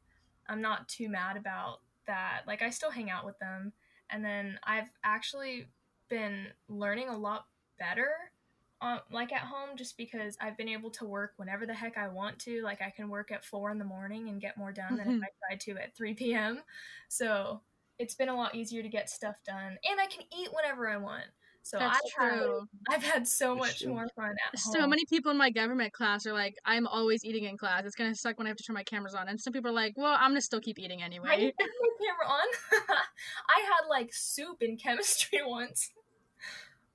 I'm 0.48 0.60
not 0.60 0.88
too 0.88 1.08
mad 1.08 1.36
about 1.36 1.80
that. 2.06 2.42
Like 2.46 2.62
I 2.62 2.70
still 2.70 2.90
hang 2.90 3.10
out 3.10 3.26
with 3.26 3.38
them, 3.38 3.72
and 4.10 4.24
then 4.24 4.58
I've 4.64 4.90
actually 5.04 5.66
been 6.08 6.48
learning 6.68 7.08
a 7.08 7.16
lot 7.16 7.46
better 7.78 8.12
um, 8.82 9.00
like 9.10 9.32
at 9.32 9.40
home 9.40 9.76
just 9.76 9.96
because 9.96 10.36
I've 10.40 10.56
been 10.56 10.68
able 10.68 10.90
to 10.90 11.06
work 11.06 11.32
whenever 11.36 11.64
the 11.66 11.74
heck 11.74 11.96
I 11.96 12.08
want 12.08 12.38
to. 12.40 12.62
Like 12.62 12.82
I 12.82 12.90
can 12.90 13.08
work 13.08 13.30
at 13.32 13.44
four 13.44 13.70
in 13.70 13.78
the 13.78 13.84
morning 13.84 14.28
and 14.28 14.40
get 14.40 14.58
more 14.58 14.72
done 14.72 14.96
than 14.96 15.08
if 15.16 15.22
I 15.22 15.28
tried 15.48 15.60
to 15.60 15.82
at 15.82 15.96
3 15.96 16.14
p.m. 16.14 16.62
So 17.08 17.60
it's 17.98 18.14
been 18.14 18.28
a 18.28 18.36
lot 18.36 18.54
easier 18.54 18.82
to 18.82 18.88
get 18.88 19.08
stuff 19.08 19.36
done, 19.46 19.78
and 19.88 20.00
I 20.00 20.06
can 20.06 20.24
eat 20.36 20.50
whenever 20.52 20.88
I 20.88 20.98
want. 20.98 21.24
So 21.66 21.78
That's 21.80 21.98
I've 22.16 22.30
had, 22.30 22.38
true. 22.38 22.68
I've 22.88 23.02
had 23.02 23.26
so 23.26 23.56
That's 23.56 23.66
much 23.66 23.80
true. 23.80 23.88
more 23.92 24.06
fun 24.14 24.30
at 24.30 24.60
home. 24.60 24.72
So 24.72 24.86
many 24.86 25.04
people 25.04 25.32
in 25.32 25.36
my 25.36 25.50
government 25.50 25.92
class 25.92 26.24
are 26.24 26.32
like, 26.32 26.54
I'm 26.64 26.86
always 26.86 27.24
eating 27.24 27.42
in 27.42 27.58
class. 27.58 27.82
It's 27.84 27.96
gonna 27.96 28.14
suck 28.14 28.38
when 28.38 28.46
I 28.46 28.50
have 28.50 28.56
to 28.58 28.62
turn 28.62 28.74
my 28.74 28.84
cameras 28.84 29.16
on. 29.16 29.26
And 29.26 29.40
some 29.40 29.52
people 29.52 29.72
are 29.72 29.74
like, 29.74 29.94
Well, 29.96 30.12
I'm 30.16 30.30
gonna 30.30 30.42
still 30.42 30.60
keep 30.60 30.78
eating 30.78 31.02
anyway. 31.02 31.36
didn't 31.36 31.58
my 31.58 31.88
camera 31.98 32.32
on. 32.32 32.46
I 33.48 33.62
had 33.62 33.88
like 33.90 34.14
soup 34.14 34.62
in 34.62 34.76
chemistry 34.76 35.40
once. 35.44 35.90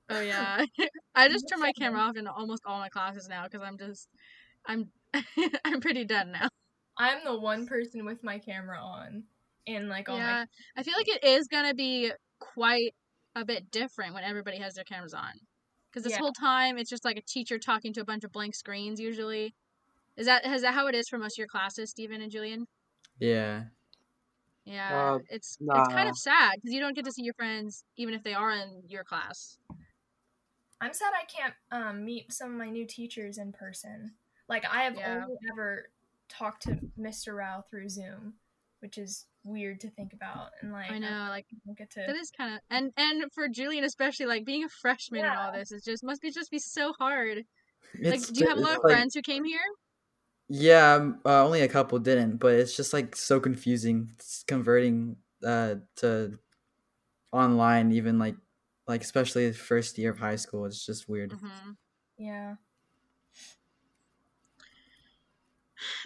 Oh 0.08 0.22
yeah, 0.22 0.64
I 1.14 1.28
just 1.28 1.50
turn 1.50 1.60
my 1.60 1.72
camera 1.72 2.00
off 2.00 2.16
in 2.16 2.26
almost 2.26 2.62
all 2.64 2.78
my 2.78 2.88
classes 2.88 3.28
now 3.28 3.44
because 3.44 3.60
I'm 3.60 3.76
just, 3.76 4.08
I'm, 4.64 4.88
I'm 5.66 5.82
pretty 5.82 6.06
done 6.06 6.32
now. 6.32 6.48
I'm 6.96 7.18
the 7.26 7.38
one 7.38 7.66
person 7.66 8.06
with 8.06 8.24
my 8.24 8.38
camera 8.38 8.78
on, 8.80 9.24
and 9.66 9.90
like 9.90 10.08
all 10.08 10.16
yeah, 10.16 10.46
my 10.76 10.80
I 10.80 10.82
feel 10.82 10.94
like 10.96 11.08
it 11.08 11.24
is 11.24 11.46
gonna 11.48 11.74
be 11.74 12.10
quite 12.40 12.94
a 13.34 13.44
bit 13.44 13.70
different 13.70 14.14
when 14.14 14.24
everybody 14.24 14.58
has 14.58 14.74
their 14.74 14.84
cameras 14.84 15.14
on, 15.14 15.32
because 15.90 16.04
this 16.04 16.12
Yeah. 16.12 16.18
whole 16.20 16.32
time 16.32 16.78
it's 16.78 16.90
just 16.90 17.04
like 17.04 17.16
a 17.16 17.22
teacher 17.22 17.58
talking 17.58 17.92
to 17.94 18.00
a 18.00 18.04
bunch 18.04 18.24
of 18.24 18.32
blank 18.32 18.54
screens. 18.54 19.00
Usually, 19.00 19.54
is 20.16 20.26
that 20.26 20.44
is 20.46 20.62
that 20.62 20.74
how 20.74 20.86
it 20.88 20.94
is 20.94 21.08
for 21.08 21.18
most 21.18 21.34
of 21.34 21.38
your 21.38 21.48
classes, 21.48 21.90
Steven 21.90 22.20
and 22.22 22.30
Julian? 22.30 22.66
Yeah. 23.18 23.64
Yeah, 24.64 25.14
Uh, 25.16 25.18
it's 25.28 25.58
it's 25.60 25.94
kind 25.94 26.08
of 26.08 26.16
sad 26.16 26.52
because 26.56 26.72
you 26.72 26.80
don't 26.80 26.94
get 26.94 27.04
to 27.04 27.12
see 27.12 27.22
your 27.24 27.34
friends 27.34 27.84
even 27.96 28.14
if 28.14 28.22
they 28.22 28.34
are 28.34 28.52
in 28.52 28.82
your 28.86 29.02
class. 29.02 29.58
I'm 30.80 30.92
sad 30.92 31.12
I 31.20 31.24
can't 31.24 31.54
um, 31.70 32.04
meet 32.04 32.32
some 32.32 32.52
of 32.52 32.58
my 32.58 32.68
new 32.70 32.86
teachers 32.86 33.38
in 33.38 33.52
person. 33.52 34.14
Like 34.48 34.64
I 34.64 34.82
have 34.82 34.96
Yeah. 34.96 35.22
only 35.24 35.36
ever 35.52 35.90
talked 36.28 36.62
to 36.62 36.78
Mr. 36.98 37.36
Rao 37.36 37.62
through 37.70 37.88
Zoom, 37.88 38.34
which 38.82 38.98
is 38.98 39.26
weird 39.44 39.80
to 39.80 39.90
think 39.90 40.12
about. 40.12 40.50
And 40.60 40.72
like 40.72 40.90
I 40.90 40.98
know, 40.98 41.26
like 41.30 41.46
don't 41.64 41.78
get 41.78 41.90
to 41.92 42.00
that 42.06 42.16
is 42.16 42.30
kind 42.36 42.54
of 42.54 42.60
and 42.70 42.92
and 42.96 43.32
for 43.32 43.48
Julian 43.48 43.84
especially, 43.84 44.26
like 44.26 44.44
being 44.44 44.64
a 44.64 44.68
freshman 44.68 45.24
and 45.24 45.34
all 45.38 45.52
this 45.52 45.70
is 45.72 45.82
just 45.84 46.02
must 46.04 46.20
be 46.20 46.30
just 46.30 46.50
be 46.50 46.58
so 46.58 46.92
hard. 46.98 47.44
Like, 48.02 48.26
do 48.26 48.40
you 48.40 48.48
have 48.48 48.58
a 48.58 48.60
lot 48.60 48.76
of 48.78 48.84
like- 48.84 48.92
friends 48.94 49.14
who 49.14 49.22
came 49.22 49.44
here? 49.44 49.60
Yeah, 50.48 50.94
um, 50.96 51.20
uh, 51.24 51.44
only 51.44 51.62
a 51.62 51.68
couple 51.68 51.98
didn't, 51.98 52.36
but 52.36 52.54
it's 52.54 52.76
just 52.76 52.92
like 52.92 53.16
so 53.16 53.40
confusing 53.40 54.12
s- 54.18 54.44
converting 54.46 55.16
uh 55.44 55.76
to 55.96 56.38
online 57.32 57.92
even 57.92 58.18
like 58.18 58.36
like 58.86 59.02
especially 59.02 59.48
the 59.48 59.54
first 59.56 59.96
year 59.98 60.10
of 60.10 60.18
high 60.18 60.36
school 60.36 60.66
it's 60.66 60.84
just 60.84 61.08
weird. 61.08 61.32
hmm 61.32 61.70
yeah. 62.18 62.54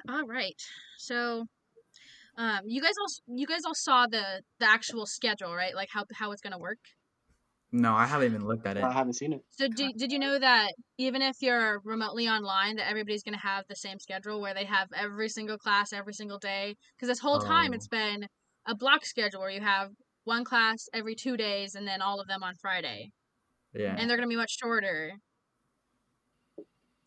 All 0.09 0.26
right, 0.26 0.61
so. 0.99 1.47
Um, 2.38 2.60
you 2.66 2.82
guys 2.82 2.92
all 3.00 3.36
you 3.36 3.46
guys 3.46 3.60
all 3.66 3.74
saw 3.74 4.06
the 4.06 4.42
the 4.60 4.68
actual 4.68 5.06
schedule, 5.06 5.54
right? 5.54 5.74
Like 5.74 5.88
how 5.92 6.04
how 6.14 6.32
it's 6.32 6.42
gonna 6.42 6.58
work. 6.58 6.78
No, 7.72 7.94
I 7.94 8.06
haven't 8.06 8.28
even 8.28 8.46
looked 8.46 8.66
at 8.66 8.76
it. 8.76 8.84
I 8.84 8.92
haven't 8.92 9.14
seen 9.14 9.32
it. 9.32 9.40
So 9.50 9.66
do, 9.68 9.90
did 9.98 10.12
you 10.12 10.18
know 10.20 10.38
that 10.38 10.72
even 10.98 11.20
if 11.20 11.36
you're 11.40 11.80
remotely 11.84 12.28
online, 12.28 12.76
that 12.76 12.88
everybody's 12.88 13.24
going 13.24 13.34
to 13.34 13.40
have 13.40 13.64
the 13.68 13.74
same 13.74 13.98
schedule 13.98 14.40
where 14.40 14.54
they 14.54 14.64
have 14.64 14.86
every 14.94 15.28
single 15.28 15.58
class 15.58 15.92
every 15.92 16.14
single 16.14 16.38
day? 16.38 16.76
Because 16.96 17.08
this 17.08 17.18
whole 17.18 17.40
time 17.40 17.72
Oh. 17.72 17.74
it's 17.74 17.88
been 17.88 18.28
a 18.66 18.74
block 18.76 19.04
schedule 19.04 19.40
where 19.40 19.50
you 19.50 19.60
have 19.60 19.90
one 20.24 20.44
class 20.44 20.86
every 20.94 21.16
two 21.16 21.36
days 21.36 21.74
and 21.74 21.86
then 21.86 22.00
all 22.00 22.20
of 22.20 22.28
them 22.28 22.42
on 22.44 22.54
Friday, 22.62 23.10
Yeah. 23.74 23.96
and 23.98 24.08
they're 24.08 24.16
going 24.16 24.28
to 24.28 24.32
be 24.32 24.36
much 24.36 24.56
shorter. 24.62 25.12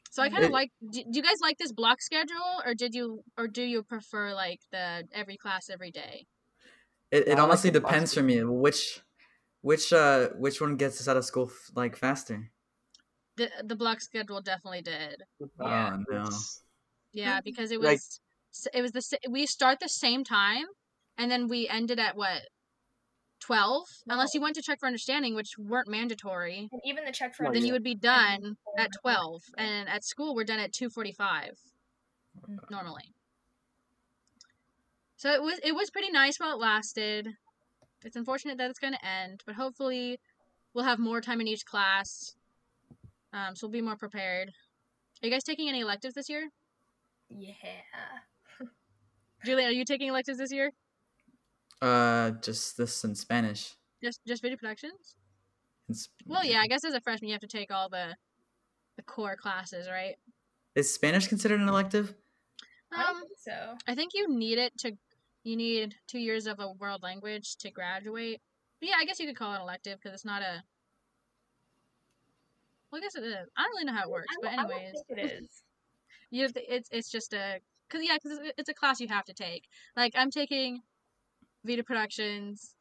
So 0.10 0.24
I 0.24 0.30
kind 0.30 0.44
of 0.44 0.52
like. 0.52 0.72
Do, 0.82 1.04
do 1.04 1.18
you 1.20 1.22
guys 1.22 1.38
like 1.42 1.58
this 1.58 1.72
block 1.72 2.02
schedule, 2.02 2.62
or 2.66 2.74
did 2.74 2.96
you, 2.96 3.24
or 3.38 3.48
do 3.48 3.62
you 3.62 3.84
prefer 3.84 4.34
like 4.34 4.60
the 4.72 5.08
every 5.14 5.38
class 5.38 5.70
every 5.70 5.92
day? 5.92 6.26
It, 7.12 7.28
it 7.28 7.40
honestly 7.40 7.70
the 7.70 7.82
box 7.82 7.92
depends 7.94 8.14
for 8.14 8.22
me 8.24 8.44
which 8.44 9.02
which 9.62 9.92
uh 9.94 10.30
which 10.38 10.62
one 10.62 10.76
gets 10.76 11.00
us 11.02 11.08
out 11.08 11.18
of 11.18 11.26
school 11.26 11.50
f- 11.50 11.72
like 11.76 11.96
faster. 11.96 12.52
The 13.38 13.50
the 13.64 13.76
block 13.76 14.02
schedule 14.02 14.42
definitely 14.42 14.82
did. 14.82 15.24
Yeah. 15.60 15.98
Oh 15.98 16.04
no. 16.10 16.30
Yeah, 17.14 17.42
because 17.42 17.72
it 17.72 17.80
was 17.80 17.88
Like- 17.88 18.74
it 18.74 18.82
was 18.82 18.92
the 18.92 19.20
we 19.30 19.46
start 19.46 19.80
the 19.80 19.90
same 19.90 20.24
time, 20.24 20.66
and 21.18 21.30
then 21.32 21.48
we 21.48 21.68
ended 21.68 22.00
at 22.00 22.16
what 22.16 22.42
twelve, 23.40 23.86
unless 24.08 24.34
you 24.34 24.42
went 24.42 24.56
to 24.56 24.62
check 24.62 24.80
for 24.80 24.88
understanding, 24.88 25.36
which 25.36 25.58
weren't 25.58 25.88
mandatory. 25.88 26.70
And 26.72 26.82
even 26.86 27.06
the 27.06 27.12
check 27.12 27.36
for 27.36 27.44
Well, 27.44 27.54
Then 27.54 27.66
you 27.66 27.74
would 27.74 27.84
be 27.84 27.96
done 27.96 28.58
at 28.78 28.90
twelve, 29.02 29.42
and 29.58 29.88
at 29.90 30.04
school 30.04 30.36
we're 30.36 30.44
done 30.44 30.60
at 30.60 30.74
two 30.74 30.90
forty 30.90 31.12
five 31.12 31.58
Mhm. 32.48 32.70
normally. 32.70 33.14
So 35.18 35.32
it 35.32 35.42
was 35.42 35.60
it 35.64 35.74
was 35.76 35.90
pretty 35.90 36.12
nice 36.12 36.40
while 36.40 36.54
it 36.54 36.60
lasted. 36.60 37.28
It's 38.06 38.16
unfortunate 38.16 38.58
that 38.58 38.70
it's 38.70 38.80
going 38.80 38.94
to 38.94 39.06
end, 39.06 39.44
but 39.46 39.56
hopefully 39.56 40.20
we'll 40.74 40.86
have 40.86 41.00
more 41.00 41.20
time 41.20 41.42
in 41.42 41.48
each 41.48 41.66
class, 41.66 42.36
um, 43.34 43.56
so 43.56 43.68
we'll 43.68 43.74
be 43.74 43.82
more 43.82 43.98
prepared. 43.98 44.50
Are 45.22 45.26
you 45.28 45.32
guys 45.32 45.44
taking 45.44 45.68
any 45.68 45.82
electives 45.82 46.14
this 46.14 46.30
year? 46.30 46.50
Yeah. 47.30 47.56
Julian, 49.44 49.70
are 49.70 49.74
you 49.74 49.84
taking 49.84 50.08
electives 50.08 50.38
this 50.38 50.54
year? 50.54 50.72
Uh 51.82 52.32
just 52.42 52.78
this 52.78 53.04
in 53.04 53.16
Spanish. 53.16 53.76
Just 54.04 54.20
just 54.28 54.42
video 54.42 54.58
productions? 54.58 55.16
In 55.88 55.96
sp- 55.96 56.12
Well, 56.28 56.44
yeah, 56.46 56.60
I 56.60 56.68
guess 56.68 56.84
as 56.84 56.94
a 56.94 57.02
freshman 57.02 57.30
you 57.30 57.34
have 57.34 57.42
to 57.42 57.48
take 57.48 57.72
all 57.72 57.90
the 57.90 58.16
the 58.98 59.04
core 59.04 59.36
classes, 59.38 59.88
right? 59.90 60.16
Is 60.76 60.94
Spanish 60.94 61.28
considered 61.28 61.62
an 61.62 61.70
elective? 61.70 62.14
I 62.92 63.04
Um, 63.10 63.20
think 63.22 63.32
so. 63.38 63.78
I 63.88 63.96
think 63.96 64.12
you 64.14 64.28
need 64.30 64.58
it 64.58 64.78
to 64.80 64.92
you 65.44 65.56
need 65.56 65.96
two 66.08 66.20
years 66.20 66.48
of 66.48 66.60
a 66.60 66.72
world 66.74 67.02
language 67.02 67.56
to 67.58 67.72
graduate. 67.72 68.42
But 68.82 68.90
yeah, 68.90 68.96
I 69.00 69.06
guess 69.06 69.20
you 69.20 69.28
could 69.28 69.38
call 69.38 69.54
it 69.56 69.62
elective 69.62 70.00
because 70.00 70.14
it's 70.14 70.26
not 70.26 70.42
a. 70.42 70.64
Well, 72.92 73.00
I 73.02 73.04
guess 73.04 73.16
it 73.16 73.24
is. 73.24 73.48
I 73.56 73.64
don't 73.64 73.72
really 73.72 73.86
know 73.86 73.94
how 73.94 74.04
it 74.04 74.10
works, 74.10 74.28
I 74.32 74.36
but 74.42 74.50
don't- 74.50 74.60
I 74.60 74.64
don't 74.64 74.72
anyways, 74.74 75.04
think 75.08 75.20
it 75.20 75.32
is. 75.44 75.62
you 76.32 76.48
it's 76.56 76.90
it's 76.92 77.10
just 77.10 77.34
a 77.34 77.60
because 77.88 78.06
yeah, 78.06 78.18
because 78.22 78.40
it's 78.58 78.70
a 78.70 78.74
class 78.74 79.00
you 79.00 79.08
have 79.08 79.26
to 79.26 79.34
take. 79.34 79.64
Like 79.96 80.14
I'm 80.16 80.30
taking 80.32 80.82
video 81.64 81.84
productions 81.84 82.76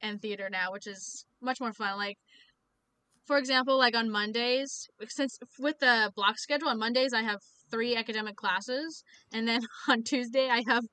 and 0.00 0.20
theater 0.20 0.48
now, 0.50 0.72
which 0.72 0.86
is 0.86 1.24
much 1.40 1.60
more 1.60 1.72
fun. 1.72 1.96
Like 1.96 2.18
for 3.26 3.38
example, 3.38 3.78
like 3.78 3.96
on 3.96 4.10
Mondays, 4.10 4.88
since 5.08 5.38
with 5.58 5.78
the 5.78 6.12
block 6.16 6.38
schedule 6.38 6.68
on 6.68 6.78
Mondays 6.78 7.12
I 7.12 7.22
have 7.22 7.40
three 7.70 7.96
academic 7.96 8.36
classes, 8.36 9.04
and 9.32 9.46
then 9.46 9.60
on 9.88 10.02
Tuesday 10.02 10.48
I 10.48 10.62
have 10.66 10.84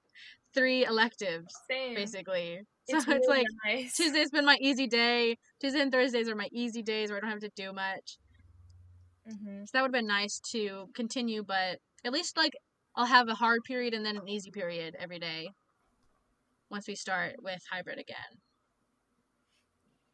three 0.53 0.85
electives 0.85 1.53
Same. 1.69 1.95
basically. 1.95 2.61
So 2.87 2.97
It's, 2.97 3.07
it's, 3.07 3.27
like 3.27 3.45
nice. 3.65 3.95
Tuesday's 3.95 4.31
been 4.31 4.45
my 4.45 4.57
easy 4.61 4.87
day. 4.87 5.37
Tuesday 5.61 5.81
and 5.81 5.91
Thursdays 5.91 6.27
are 6.27 6.35
my 6.35 6.47
easy 6.51 6.81
days 6.81 7.09
where 7.09 7.17
I 7.17 7.21
don't 7.21 7.29
have 7.29 7.41
to 7.41 7.51
do 7.55 7.71
much. 7.71 8.17
hmm 9.27 9.63
So 9.65 9.69
that 9.73 9.81
would 9.81 9.89
have 9.89 9.91
been 9.91 10.07
nice 10.07 10.39
to 10.51 10.87
continue, 10.95 11.43
but 11.43 11.79
at 12.03 12.13
least 12.13 12.37
like 12.37 12.53
I'll 12.95 13.05
have 13.05 13.27
a 13.27 13.35
hard 13.35 13.59
period 13.65 13.93
and 13.93 14.05
then 14.05 14.17
an 14.17 14.27
easy 14.27 14.51
period 14.51 14.95
every 14.99 15.19
day. 15.19 15.49
Once 16.69 16.87
we 16.87 16.95
start 16.95 17.41
with 17.41 17.63
hybrid 17.71 17.99
again. 17.99 18.41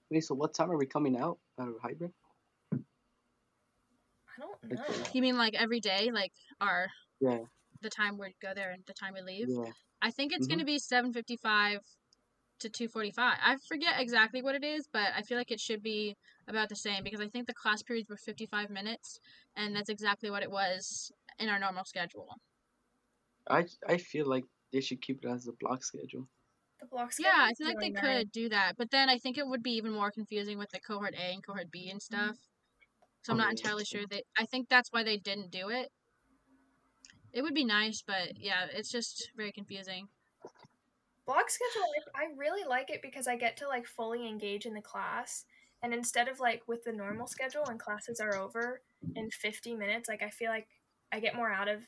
Wait, 0.09 0.21
so 0.21 0.35
what 0.35 0.53
time 0.53 0.71
are 0.71 0.77
we 0.77 0.85
coming 0.85 1.17
out 1.17 1.39
out 1.59 1.67
of 1.69 1.75
hybrid? 1.81 2.13
I 4.38 4.41
don't 4.41 4.71
know. 4.74 5.05
You 5.13 5.21
mean 5.21 5.38
like 5.38 5.53
every 5.55 5.79
day, 5.79 6.12
like 6.12 6.33
our 6.62 6.88
Yeah, 7.19 7.45
the 7.81 7.89
time 7.89 8.17
we 8.17 8.35
go 8.41 8.53
there 8.53 8.71
and 8.71 8.83
the 8.85 8.93
time 8.93 9.13
we 9.13 9.21
leave? 9.21 9.50
yeah. 9.50 9.71
I 10.01 10.12
think 10.12 10.33
it's 10.33 10.47
Mhm. 10.47 10.51
gonna 10.51 10.65
be 10.65 10.79
seven 10.79 11.13
fifty 11.13 11.38
five 11.38 11.81
to 12.59 12.69
two 12.69 12.88
forty 12.89 13.12
five. 13.12 13.38
I 13.41 13.57
forget 13.57 14.00
exactly 14.00 14.41
what 14.41 14.55
it 14.55 14.63
is, 14.63 14.88
but 14.91 15.13
I 15.15 15.24
feel 15.24 15.38
like 15.38 15.51
it 15.51 15.59
should 15.62 15.83
be 15.83 16.15
about 16.47 16.69
the 16.69 16.75
same 16.75 17.03
because 17.03 17.21
I 17.21 17.29
think 17.29 17.47
the 17.47 17.53
class 17.53 17.83
periods 17.83 18.09
were 18.09 18.17
fifty 18.17 18.45
five 18.45 18.69
minutes, 18.69 19.19
and 19.55 19.75
that's 19.75 19.89
exactly 19.89 20.29
what 20.31 20.43
it 20.43 20.51
was 20.51 21.12
in 21.39 21.50
our 21.50 21.59
normal 21.59 21.85
schedule. 21.85 22.29
I 23.50 23.65
I 23.88 23.97
feel 23.97 24.27
like 24.27 24.45
they 24.71 24.81
should 24.81 25.01
keep 25.01 25.25
it 25.25 25.27
as 25.27 25.47
a 25.47 25.53
block 25.53 25.83
schedule. 25.83 26.29
The 26.86 26.96
block 26.96 27.12
Yeah, 27.20 27.30
I 27.36 27.54
feel 27.54 27.68
like 27.68 27.80
they 27.80 27.92
could 27.92 28.32
do 28.32 28.50
that, 28.50 28.74
but 28.77 28.92
then 28.92 29.10
I 29.10 29.18
think 29.18 29.38
it 29.38 29.48
would 29.48 29.63
be 29.63 29.72
even 29.72 29.92
more 29.92 30.12
confusing 30.12 30.58
with 30.58 30.70
the 30.70 30.80
cohort 30.80 31.15
A 31.15 31.34
and 31.34 31.44
cohort 31.44 31.72
B 31.72 31.89
and 31.89 32.00
mm-hmm. 32.00 32.15
stuff. 32.15 32.38
So 33.24 33.32
I'm 33.32 33.39
not 33.39 33.51
entirely 33.51 33.86
sure 33.86 34.04
that 34.12 34.24
I 34.38 34.46
think 34.46 34.70
that's 34.70 34.92
why 34.92 35.04
they 35.04 35.18
didn't 35.18 35.50
do 35.50 35.70
it. 35.70 35.89
It 37.34 37.42
would 37.42 37.56
be 37.56 37.65
nice, 37.65 38.04
but 38.06 38.39
yeah, 38.39 38.68
it's 38.72 38.92
just 38.92 39.32
very 39.36 39.51
confusing. 39.51 40.08
block 41.25 41.50
schedule 41.50 41.82
I, 42.15 42.25
I 42.25 42.27
really 42.38 42.68
like 42.68 42.92
it 42.92 43.01
because 43.01 43.27
i 43.27 43.36
get 43.36 43.58
to 43.58 43.68
like 43.68 43.88
fully 43.88 44.27
engage 44.27 44.68
in 44.68 44.75
the 44.75 44.82
class 44.82 45.46
and 45.82 45.92
instead 45.92 46.27
of 46.27 46.39
like 46.39 46.62
with 46.68 46.84
the 46.84 46.94
normal 46.94 47.25
schedule 47.25 47.63
when 47.65 47.80
classes 47.80 48.20
are 48.20 48.36
over 48.36 48.82
in 49.15 49.32
50 49.32 49.74
minutes 49.74 50.08
like 50.08 50.22
i 50.22 50.30
feel 50.30 50.51
like 50.51 50.68
i 51.12 51.20
get 51.20 51.36
more 51.36 51.51
out 51.51 51.68
of 51.68 51.88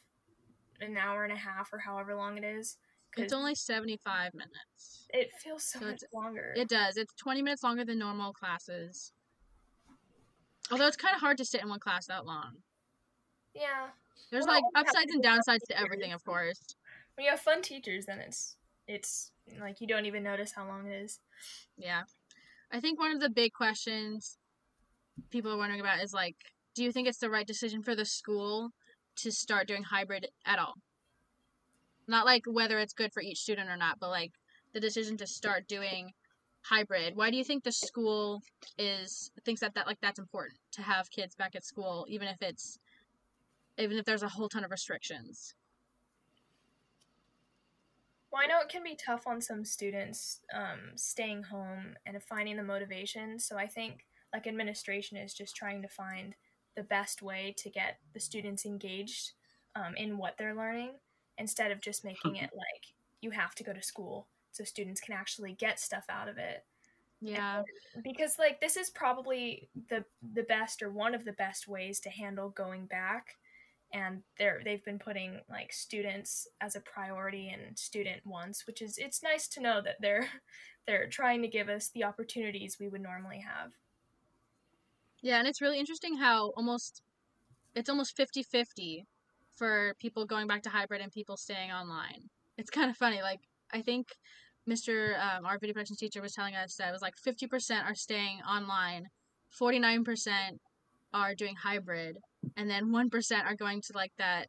an 0.81 0.97
hour 0.97 1.23
and 1.23 1.33
a 1.33 1.37
half 1.37 1.71
or 1.71 1.77
however 1.77 2.15
long 2.15 2.37
it 2.37 2.43
is 2.43 2.77
It's 3.15 3.33
only 3.33 3.55
75 3.55 4.33
minutes. 4.33 5.07
it 5.13 5.29
feels 5.41 5.63
so, 5.63 5.79
So 5.79 5.85
much 5.85 6.01
longer 6.13 6.53
It 6.55 6.67
does. 6.69 6.97
It's 6.97 7.13
20 7.15 7.41
minutes 7.41 7.63
longer 7.63 7.83
than 7.85 7.97
normal 7.99 8.33
classes. 8.33 9.11
Although 10.71 10.87
it's 10.87 10.97
kind 10.97 11.15
of 11.15 11.21
hard 11.21 11.37
to 11.37 11.45
sit 11.45 11.61
in 11.61 11.69
one 11.69 11.79
class 11.79 12.05
that 12.07 12.25
long. 12.25 12.57
yeah 13.55 13.87
There's 14.31 14.45
Well, 14.45 14.55
like 14.55 14.63
upsides 14.75 15.11
and 15.13 15.23
downsides 15.23 15.65
to 15.69 15.79
everything, 15.79 16.11
of 16.13 16.23
course. 16.25 16.59
when 17.15 17.25
you 17.25 17.31
have 17.31 17.39
fun 17.39 17.61
teachers 17.61 18.05
then 18.05 18.19
it's 18.19 18.55
it's 18.87 19.31
like 19.59 19.81
you 19.81 19.87
don't 19.87 20.05
even 20.05 20.23
notice 20.23 20.51
how 20.53 20.65
long 20.67 20.85
it 20.87 20.93
is 21.03 21.19
Yeah. 21.77 22.03
I 22.71 22.79
think 22.81 22.99
one 22.99 23.11
of 23.11 23.19
the 23.21 23.29
big 23.29 23.53
questions 23.53 24.37
people 25.29 25.51
are 25.51 25.57
wondering 25.57 25.79
about 25.79 26.03
is 26.03 26.13
like, 26.13 26.35
do 26.75 26.83
you 26.83 26.91
think 26.91 27.07
it's 27.07 27.17
the 27.17 27.29
right 27.29 27.47
decision 27.47 27.81
for 27.81 27.95
the 27.95 28.05
school 28.05 28.71
to 29.17 29.31
start 29.31 29.67
doing 29.67 29.83
hybrid 29.83 30.27
at 30.45 30.59
all? 30.59 30.73
Not 32.07 32.25
like 32.25 32.43
whether 32.45 32.79
it's 32.79 32.93
good 32.93 33.11
for 33.13 33.21
each 33.21 33.39
student 33.39 33.69
or 33.69 33.77
not, 33.77 33.99
but 33.99 34.09
like 34.09 34.31
the 34.73 34.79
decision 34.79 35.17
to 35.17 35.27
start 35.27 35.67
doing 35.67 36.11
hybrid. 36.61 37.15
Why 37.15 37.29
do 37.29 37.37
you 37.37 37.43
think 37.43 37.63
the 37.63 37.71
school 37.71 38.41
is 38.77 39.31
thinks 39.45 39.61
that, 39.61 39.73
that 39.75 39.87
like 39.87 39.99
that's 40.01 40.19
important 40.19 40.59
to 40.73 40.81
have 40.81 41.09
kids 41.09 41.35
back 41.35 41.55
at 41.55 41.65
school 41.65 42.05
even 42.09 42.27
if 42.27 42.37
it's 42.41 42.79
even 43.77 43.97
if 43.97 44.05
there's 44.05 44.23
a 44.23 44.29
whole 44.29 44.49
ton 44.49 44.63
of 44.63 44.71
restrictions? 44.71 45.53
Well, 48.31 48.41
I 48.43 48.47
know 48.47 48.59
it 48.59 48.69
can 48.69 48.83
be 48.83 48.95
tough 48.95 49.25
on 49.25 49.41
some 49.41 49.63
students 49.63 50.41
um, 50.53 50.91
staying 50.95 51.43
home 51.43 51.95
and 52.05 52.21
finding 52.21 52.57
the 52.57 52.63
motivation. 52.63 53.39
So 53.39 53.57
I 53.57 53.67
think 53.67 54.05
like 54.33 54.47
administration 54.47 55.17
is 55.17 55.33
just 55.33 55.55
trying 55.55 55.81
to 55.81 55.87
find 55.87 56.35
the 56.75 56.83
best 56.83 57.21
way 57.21 57.55
to 57.57 57.69
get 57.69 57.99
the 58.13 58.19
students 58.19 58.65
engaged 58.65 59.31
um, 59.75 59.95
in 59.95 60.17
what 60.17 60.37
they're 60.37 60.55
learning 60.55 60.91
instead 61.37 61.71
of 61.71 61.81
just 61.81 62.03
making 62.03 62.35
hmm. 62.35 62.43
it 62.43 62.51
like 62.55 62.93
you 63.21 63.31
have 63.31 63.55
to 63.55 63.63
go 63.63 63.73
to 63.73 63.81
school 63.81 64.27
so 64.51 64.63
students 64.63 65.01
can 65.01 65.13
actually 65.13 65.53
get 65.53 65.79
stuff 65.79 66.05
out 66.09 66.27
of 66.27 66.37
it. 66.37 66.65
Yeah. 67.19 67.63
because 68.03 68.37
like 68.37 68.61
this 68.61 68.77
is 68.77 68.91
probably 68.91 69.69
the 69.89 70.05
the 70.33 70.43
best 70.43 70.83
or 70.83 70.91
one 70.91 71.15
of 71.15 71.25
the 71.25 71.33
best 71.33 71.67
ways 71.67 71.99
to 72.01 72.09
handle 72.09 72.49
going 72.49 72.85
back. 72.85 73.35
And 73.93 74.21
they're 74.37 74.61
they've 74.63 74.83
been 74.83 74.99
putting 74.99 75.39
like 75.49 75.73
students 75.73 76.47
as 76.61 76.75
a 76.75 76.81
priority 76.81 77.49
and 77.49 77.77
student 77.77 78.25
wants 78.25 78.67
which 78.67 78.81
is 78.81 78.97
it's 78.97 79.23
nice 79.23 79.47
to 79.49 79.61
know 79.61 79.81
that 79.81 79.95
they're 80.01 80.27
they're 80.85 81.07
trying 81.07 81.41
to 81.41 81.47
give 81.47 81.69
us 81.69 81.89
the 81.89 82.03
opportunities 82.03 82.77
we 82.79 82.87
would 82.87 83.01
normally 83.01 83.39
have. 83.39 83.71
Yeah, 85.21 85.39
and 85.39 85.47
it's 85.47 85.61
really 85.61 85.79
interesting 85.79 86.17
how 86.17 86.51
almost 86.55 87.01
it's 87.75 87.89
almost 87.89 88.17
50-50 88.17 89.05
for 89.57 89.93
people 89.99 90.25
going 90.25 90.47
back 90.47 90.61
to 90.63 90.69
hybrid 90.69 91.01
and 91.01 91.11
people 91.11 91.35
staying 91.35 91.71
online. 91.71 92.29
It's 92.57 92.69
kind 92.69 92.89
of 92.89 92.97
funny. 92.97 93.21
Like 93.21 93.39
I 93.73 93.81
think 93.81 94.07
Mr. 94.69 95.15
Um, 95.19 95.45
our 95.45 95.57
video 95.57 95.73
production 95.73 95.97
teacher 95.97 96.21
was 96.21 96.33
telling 96.33 96.55
us 96.55 96.75
that 96.75 96.89
it 96.89 96.91
was 96.91 97.01
like 97.01 97.15
50% 97.25 97.83
are 97.83 97.95
staying 97.95 98.39
online, 98.49 99.07
49% 99.59 100.59
are 101.13 101.35
doing 101.35 101.55
hybrid, 101.55 102.17
and 102.55 102.69
then 102.69 102.87
1% 102.91 103.45
are 103.45 103.55
going 103.55 103.81
to 103.81 103.93
like 103.95 104.11
that 104.17 104.47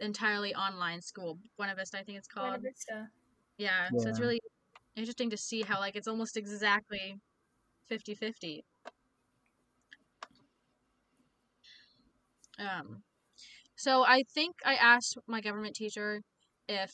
entirely 0.00 0.54
online 0.54 1.00
school. 1.00 1.38
Buena 1.56 1.74
Vista, 1.74 1.98
I 1.98 2.02
think 2.02 2.18
it's 2.18 2.28
Buena 2.28 2.50
called. 2.50 2.62
Vista. 2.62 3.08
Yeah, 3.58 3.88
so 3.98 4.08
it's 4.08 4.20
really 4.20 4.40
interesting 4.96 5.30
to 5.30 5.36
see 5.36 5.62
how 5.62 5.78
like 5.78 5.94
it's 5.96 6.08
almost 6.08 6.36
exactly 6.36 7.16
50-50. 7.90 8.60
Um 12.58 13.02
so 13.80 14.04
I 14.04 14.24
think 14.34 14.56
I 14.64 14.74
asked 14.74 15.16
my 15.26 15.40
government 15.40 15.74
teacher 15.74 16.20
if 16.68 16.92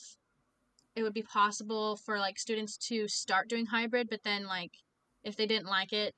it 0.95 1.03
would 1.03 1.13
be 1.13 1.23
possible 1.23 1.97
for 1.97 2.19
like 2.19 2.39
students 2.39 2.77
to 2.89 3.09
start 3.09 3.49
doing 3.49 3.67
hybrid 3.67 4.09
but 4.09 4.21
then 4.23 4.47
like 4.47 4.71
if 5.25 5.37
they 5.37 5.47
didn't 5.47 5.67
like 5.67 5.93
it 5.93 6.15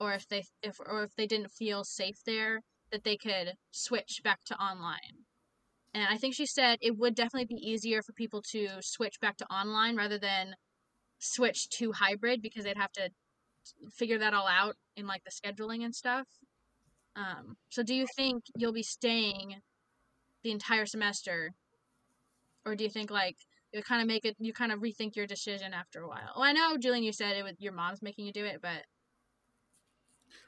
or 0.00 0.12
if 0.14 0.26
they 0.28 0.44
if 0.62 0.80
or 0.80 1.04
if 1.04 1.14
they 1.16 1.26
didn't 1.26 1.52
feel 1.52 1.84
safe 1.84 2.18
there 2.26 2.62
that 2.90 3.04
they 3.04 3.16
could 3.16 3.52
switch 3.70 4.20
back 4.24 4.40
to 4.46 4.56
online. 4.56 5.24
And 5.94 6.06
I 6.08 6.16
think 6.16 6.34
she 6.34 6.46
said 6.46 6.78
it 6.80 6.98
would 6.98 7.14
definitely 7.14 7.46
be 7.46 7.70
easier 7.70 8.02
for 8.02 8.12
people 8.12 8.42
to 8.50 8.68
switch 8.80 9.20
back 9.20 9.36
to 9.38 9.46
online 9.46 9.96
rather 9.96 10.18
than 10.18 10.54
switch 11.18 11.68
to 11.70 11.92
hybrid 11.92 12.42
because 12.42 12.64
they'd 12.64 12.76
have 12.76 12.92
to 12.92 13.10
figure 13.90 14.18
that 14.18 14.34
all 14.34 14.48
out 14.48 14.76
in 14.96 15.06
like 15.06 15.22
the 15.24 15.30
scheduling 15.30 15.84
and 15.84 15.94
stuff. 15.94 16.26
Um, 17.16 17.56
so 17.68 17.82
do 17.82 17.94
you 17.94 18.06
think 18.16 18.44
you'll 18.56 18.72
be 18.72 18.82
staying 18.82 19.56
the 20.42 20.50
entire 20.50 20.86
semester, 20.86 21.52
or 22.64 22.76
do 22.76 22.84
you 22.84 22.90
think 22.90 23.10
like 23.10 23.36
you 23.72 23.82
kind 23.82 24.00
of 24.00 24.08
make 24.08 24.24
it 24.24 24.36
you 24.38 24.52
kind 24.52 24.72
of 24.72 24.80
rethink 24.80 25.16
your 25.16 25.26
decision 25.26 25.74
after 25.74 26.02
a 26.02 26.08
while? 26.08 26.32
Well, 26.34 26.44
I 26.44 26.52
know 26.52 26.76
Julian, 26.78 27.04
you 27.04 27.12
said 27.12 27.36
it 27.36 27.44
was 27.44 27.54
your 27.58 27.72
mom's 27.72 28.02
making 28.02 28.26
you 28.26 28.32
do 28.32 28.44
it, 28.44 28.60
but 28.62 28.84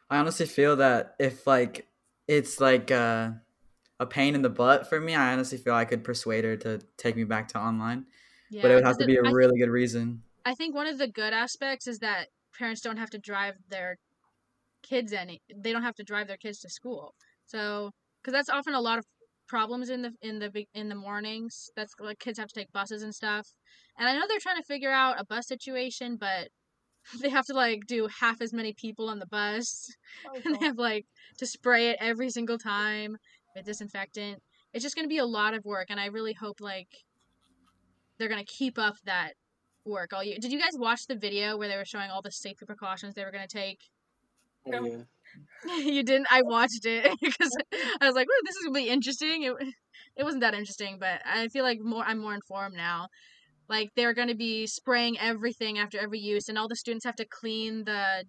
I 0.09 0.19
honestly 0.19 0.47
feel 0.47 0.77
that 0.77 1.15
if 1.19 1.47
like 1.47 1.87
it's 2.27 2.61
like 2.61 2.91
uh, 2.91 3.31
a 3.99 4.07
pain 4.07 4.35
in 4.35 4.43
the 4.43 4.51
butt 4.51 4.89
for 4.89 5.01
me, 5.01 5.15
I 5.15 5.33
honestly 5.33 5.59
feel 5.59 5.75
I 5.75 5.85
could 5.85 6.05
persuade 6.05 6.45
her 6.45 6.57
to 6.59 6.81
take 6.97 7.17
me 7.17 7.25
back 7.25 7.49
to 7.49 7.59
online. 7.59 8.07
yeah, 8.51 8.63
but 8.63 8.71
it 8.71 8.75
would 8.77 8.85
have 8.85 8.99
to 8.99 9.07
be 9.07 9.17
a 9.17 9.23
I 9.23 9.31
really 9.31 9.59
good 9.59 9.71
reason. 9.71 10.23
I 10.45 10.55
think 10.55 10.75
one 10.75 10.87
of 10.87 10.99
the 10.99 11.09
good 11.09 11.33
aspects 11.33 11.87
is 11.87 11.99
that 12.01 12.29
parents 12.59 12.81
don't 12.81 12.97
have 12.97 13.11
to 13.11 13.19
drive 13.19 13.55
their 13.69 13.97
kids 14.83 15.13
any. 15.13 15.41
They 15.55 15.73
don't 15.73 15.83
have 15.83 15.97
to 15.97 16.05
drive 16.05 16.27
their 16.29 16.37
kids 16.37 16.61
to 16.61 16.71
school. 16.71 17.15
So, 17.47 17.91
because 18.23 18.33
that's 18.33 18.49
often 18.49 18.75
a 18.75 18.81
lot 18.81 18.99
of 18.99 19.05
problems 19.51 19.91
in 19.91 20.03
the 20.03 20.13
in 20.23 20.39
the 20.39 20.49
be- 20.51 20.69
in 20.75 20.89
the 20.89 20.95
mornings. 20.95 21.71
That's 21.77 21.93
like 21.99 22.21
kids 22.21 22.39
have 22.39 22.49
to 22.49 22.55
take 22.61 22.73
buses 22.73 23.03
and 23.03 23.13
stuff. 23.15 23.49
And 23.99 24.09
I 24.09 24.15
know 24.15 24.27
they're 24.29 24.39
trying 24.47 24.57
to 24.63 24.63
figure 24.75 24.93
out 24.93 25.21
a 25.21 25.25
bus 25.27 25.49
situation, 25.49 26.17
but 26.17 26.49
they 27.21 27.31
have 27.31 27.47
to 27.47 27.55
like 27.55 27.81
do 27.89 28.09
half 28.21 28.41
as 28.41 28.53
many 28.53 28.73
people 28.73 29.09
on 29.11 29.19
the 29.19 29.27
bus, 29.27 29.89
Oh, 30.27 30.39
and 30.45 30.55
they 30.55 30.67
have 30.67 30.79
like 30.79 31.07
to 31.39 31.47
spray 31.47 31.91
it 31.91 31.97
every 32.01 32.31
single 32.31 32.59
time 32.59 33.17
with 33.57 33.67
disinfectant. 33.67 34.41
It's 34.73 34.85
just 34.85 34.95
gonna 34.95 35.09
be 35.09 35.19
a 35.19 35.27
lot 35.27 35.55
of 35.55 35.65
work, 35.65 35.89
and 35.91 35.99
I 35.99 36.07
really 36.07 36.35
hope 36.35 36.61
like 36.61 36.89
they're 38.19 38.29
gonna 38.29 38.45
keep 38.45 38.79
up 38.79 38.97
that 39.05 39.33
work 39.85 40.13
all 40.13 40.23
year. 40.23 40.37
Did 40.41 40.53
you 40.53 40.61
guys 40.61 40.79
watch 40.79 41.07
the 41.09 41.17
video 41.17 41.57
where 41.57 41.69
they 41.69 41.77
were 41.77 41.85
showing 41.85 42.11
all 42.11 42.23
the 42.23 42.31
safety 42.31 42.67
precautions 42.67 43.15
they 43.15 43.25
were 43.25 43.33
gonna 43.33 43.49
take? 43.49 43.81
Oh, 44.67 44.71
No. 44.71 44.85
yeah. 44.87 45.03
you 45.65 46.03
didn't? 46.03 46.27
I 46.31 46.43
watched 46.43 46.85
it 46.87 47.11
because 47.23 47.51
I 48.01 48.07
was 48.07 48.15
like, 48.15 48.27
"Ooh, 48.27 48.43
this 48.45 48.57
is 48.57 48.65
gonna 48.65 48.79
be 48.79 48.89
interesting." 48.89 49.43
It 49.45 49.55
it 50.17 50.25
wasn't 50.25 50.43
that 50.43 50.55
interesting, 50.55 50.99
but 50.99 51.21
I 51.25 51.49
feel 51.49 51.65
like 51.65 51.81
more 51.81 52.05
I'm 52.05 52.19
more 52.19 52.35
informed 52.35 52.77
now. 52.77 53.09
Like 53.69 53.91
they're 53.97 54.15
gonna 54.15 54.35
be 54.35 54.67
spraying 54.67 55.19
everything 55.19 55.79
after 55.79 55.99
every 55.99 56.19
use, 56.19 56.49
and 56.49 56.59
all 56.59 56.69
the 56.69 56.77
students 56.77 57.05
have 57.05 57.17
to 57.17 57.27
clean 57.27 57.85
the 57.85 58.25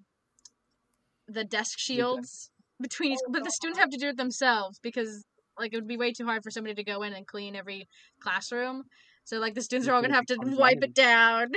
the 1.28 1.44
desk 1.44 1.80
shields 1.80 2.50
between 2.82 3.14
each. 3.14 3.20
But 3.30 3.44
the 3.44 3.52
students 3.52 3.80
have 3.80 3.90
to 3.90 3.98
do 3.98 4.10
it 4.10 4.18
themselves 4.18 4.80
because 4.82 5.26
like 5.58 5.74
it 5.74 5.78
would 5.78 5.88
be 5.88 5.98
way 5.98 6.12
too 6.12 6.26
hard 6.26 6.44
for 6.44 6.52
somebody 6.52 6.76
to 6.76 6.84
go 6.84 7.04
in 7.04 7.14
and 7.14 7.26
clean 7.26 7.56
every 7.56 7.88
classroom. 8.22 8.84
So 9.24 9.38
like 9.38 9.54
the 9.54 9.62
students 9.62 9.88
are 9.88 9.94
all 9.94 10.02
gonna 10.02 10.16
have 10.16 10.26
to 10.28 10.38
wipe 10.42 10.84
it 10.84 10.94
down. 10.94 11.48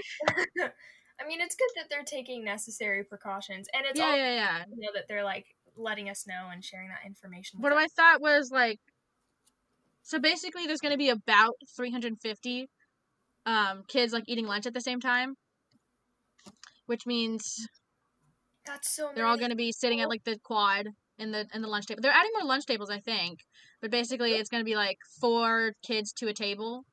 I 1.20 1.26
mean, 1.26 1.40
it's 1.40 1.54
good 1.54 1.68
that 1.76 1.86
they're 1.90 2.04
taking 2.04 2.44
necessary 2.44 3.04
precautions, 3.04 3.68
and 3.72 3.84
it's 3.86 3.98
yeah, 3.98 4.06
all 4.06 4.16
yeah, 4.16 4.34
yeah. 4.34 4.64
you 4.68 4.80
know 4.80 4.90
that 4.94 5.04
they're 5.08 5.24
like 5.24 5.46
letting 5.76 6.08
us 6.08 6.26
know 6.26 6.48
and 6.52 6.64
sharing 6.64 6.88
that 6.88 7.06
information. 7.06 7.60
What 7.60 7.72
I 7.72 7.86
thought 7.86 8.20
was 8.20 8.50
like, 8.50 8.78
so 10.02 10.18
basically, 10.18 10.66
there's 10.66 10.80
going 10.80 10.92
to 10.92 10.98
be 10.98 11.08
about 11.08 11.54
350 11.76 12.68
um, 13.46 13.82
kids 13.88 14.12
like 14.12 14.24
eating 14.26 14.46
lunch 14.46 14.66
at 14.66 14.74
the 14.74 14.80
same 14.80 15.00
time, 15.00 15.34
which 16.86 17.06
means. 17.06 17.66
That's 18.66 18.94
so. 18.94 19.10
they're 19.14 19.26
all 19.26 19.36
going 19.36 19.50
to 19.50 19.56
be 19.56 19.72
sitting 19.72 20.00
at 20.00 20.08
like 20.08 20.24
the 20.24 20.38
quad 20.42 20.86
in 21.18 21.32
the 21.32 21.46
in 21.54 21.62
the 21.62 21.68
lunch 21.68 21.86
table. 21.86 22.02
They're 22.02 22.12
adding 22.12 22.30
more 22.34 22.48
lunch 22.48 22.66
tables, 22.66 22.90
I 22.90 22.98
think, 22.98 23.40
but 23.80 23.90
basically, 23.90 24.32
it's 24.32 24.48
going 24.48 24.62
to 24.62 24.64
be 24.64 24.76
like 24.76 24.98
four 25.20 25.72
kids 25.82 26.12
to 26.14 26.28
a 26.28 26.34
table. 26.34 26.84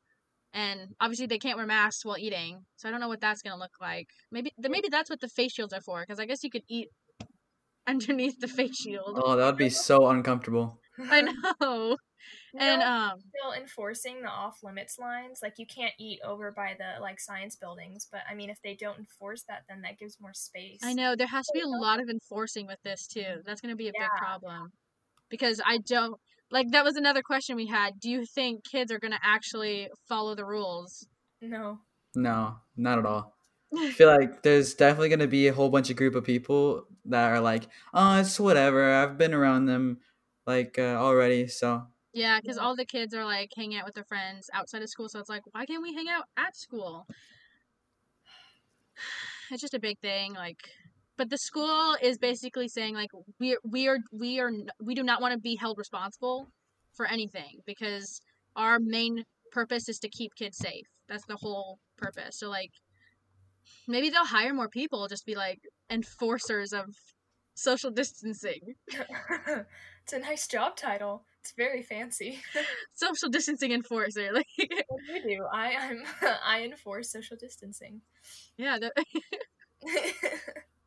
And 0.53 0.95
obviously 0.99 1.27
they 1.27 1.37
can't 1.37 1.57
wear 1.57 1.65
masks 1.65 2.03
while 2.03 2.17
eating, 2.17 2.65
so 2.75 2.87
I 2.87 2.91
don't 2.91 2.99
know 2.99 3.07
what 3.07 3.21
that's 3.21 3.41
gonna 3.41 3.57
look 3.57 3.75
like. 3.79 4.07
Maybe 4.31 4.51
th- 4.61 4.71
maybe 4.71 4.89
that's 4.89 5.09
what 5.09 5.21
the 5.21 5.29
face 5.29 5.53
shields 5.53 5.73
are 5.73 5.81
for, 5.81 6.01
because 6.01 6.19
I 6.19 6.25
guess 6.25 6.43
you 6.43 6.49
could 6.49 6.63
eat 6.67 6.89
underneath 7.87 8.39
the 8.39 8.47
face 8.47 8.75
shield. 8.75 9.19
Oh, 9.23 9.35
that 9.35 9.45
would 9.45 9.57
be 9.57 9.69
so 9.69 10.07
uncomfortable. 10.07 10.79
I 11.09 11.21
know. 11.61 11.97
And 12.59 12.81
No, 12.81 12.85
um, 12.85 13.19
still 13.19 13.53
enforcing 13.53 14.21
the 14.21 14.27
off 14.27 14.59
limits 14.61 14.99
lines. 14.99 15.39
Like 15.41 15.57
you 15.57 15.65
can't 15.65 15.93
eat 15.97 16.19
over 16.23 16.51
by 16.51 16.75
the 16.77 17.01
like 17.01 17.19
science 17.19 17.55
buildings, 17.55 18.07
but 18.11 18.21
I 18.29 18.35
mean, 18.35 18.49
if 18.49 18.61
they 18.61 18.75
don't 18.75 18.99
enforce 18.99 19.43
that, 19.47 19.63
then 19.69 19.81
that 19.81 19.97
gives 19.97 20.19
more 20.19 20.33
space. 20.33 20.81
I 20.83 20.93
know 20.93 21.15
there 21.15 21.27
has 21.27 21.47
to 21.47 21.53
be 21.53 21.61
a 21.61 21.67
lot 21.67 21.99
of 21.99 22.09
enforcing 22.09 22.67
with 22.67 22.79
this 22.83 23.07
too. 23.07 23.41
That's 23.45 23.61
going 23.61 23.71
to 23.71 23.75
be 23.77 23.87
a 23.87 23.93
big 23.93 24.09
problem 24.17 24.71
because 25.29 25.61
I 25.65 25.79
don't 25.79 26.19
like 26.51 26.71
that 26.71 26.83
was 26.83 26.95
another 26.95 27.21
question 27.21 27.55
we 27.55 27.67
had. 27.67 27.99
Do 27.99 28.09
you 28.09 28.25
think 28.25 28.63
kids 28.63 28.91
are 28.91 28.99
going 28.99 29.13
to 29.13 29.19
actually 29.23 29.89
follow 30.07 30.35
the 30.35 30.45
rules? 30.45 31.07
No. 31.41 31.79
No, 32.15 32.57
not 32.77 32.99
at 32.99 33.05
all. 33.05 33.33
I 33.77 33.91
feel 33.91 34.09
like 34.09 34.43
there's 34.43 34.73
definitely 34.73 35.09
gonna 35.09 35.27
be 35.27 35.47
a 35.47 35.53
whole 35.53 35.69
bunch 35.69 35.89
of 35.89 35.95
group 35.95 36.15
of 36.15 36.25
people 36.25 36.87
that 37.05 37.31
are 37.31 37.39
like, 37.39 37.69
oh, 37.93 38.19
it's 38.19 38.37
whatever. 38.37 38.93
I've 38.93 39.17
been 39.17 39.33
around 39.33 39.65
them 39.65 39.99
like 40.45 40.77
uh, 40.77 40.95
already, 40.97 41.47
so 41.47 41.87
Yeah, 42.13 42.39
because 42.41 42.57
all 42.57 42.75
the 42.75 42.85
kids 42.85 43.13
are 43.13 43.23
like 43.23 43.51
hanging 43.55 43.77
out 43.77 43.85
with 43.85 43.95
their 43.95 44.03
friends 44.03 44.49
outside 44.53 44.81
of 44.81 44.89
school, 44.89 45.07
so 45.07 45.19
it's 45.19 45.29
like, 45.29 45.43
why 45.53 45.65
can't 45.65 45.81
we 45.81 45.93
hang 45.93 46.09
out 46.09 46.25
at 46.37 46.55
school? 46.55 47.07
It's 49.51 49.61
just 49.61 49.73
a 49.73 49.79
big 49.79 49.99
thing, 49.99 50.33
like. 50.33 50.61
But 51.17 51.29
the 51.29 51.37
school 51.37 51.95
is 52.01 52.17
basically 52.17 52.67
saying 52.67 52.95
like 52.95 53.11
we 53.39 53.57
we 53.63 53.87
are 53.87 53.99
we 54.11 54.39
are 54.39 54.51
we 54.83 54.95
do 54.95 55.03
not 55.03 55.21
want 55.21 55.33
to 55.33 55.39
be 55.39 55.55
held 55.55 55.77
responsible 55.77 56.47
for 56.93 57.05
anything 57.05 57.59
because 57.65 58.21
our 58.55 58.79
main 58.79 59.23
purpose 59.51 59.87
is 59.89 59.99
to 59.99 60.09
keep 60.09 60.31
kids 60.35 60.57
safe. 60.57 60.87
That's 61.07 61.25
the 61.25 61.37
whole 61.37 61.79
purpose. 61.97 62.39
So 62.39 62.49
like 62.49 62.71
maybe 63.87 64.09
they'll 64.09 64.25
hire 64.25 64.53
more 64.53 64.69
people, 64.69 65.07
just 65.07 65.25
be 65.25 65.35
like 65.35 65.59
enforcers 65.89 66.73
of 66.73 66.85
social 67.53 67.91
distancing. 67.91 68.75
it's 68.87 70.13
a 70.13 70.19
nice 70.19 70.47
job 70.47 70.75
title. 70.75 71.25
It's 71.41 71.53
very 71.57 71.81
fancy. 71.81 72.39
Social 72.93 73.27
distancing 73.29 73.71
enforcer. 73.71 74.29
Like 74.33 74.45
what 74.87 75.01
do 75.07 75.13
you 75.13 75.37
do? 75.37 75.45
I 75.51 75.75
I'm 75.75 76.03
I 76.45 76.61
enforce 76.61 77.11
social 77.11 77.35
distancing. 77.35 78.01
yeah, 78.57 78.77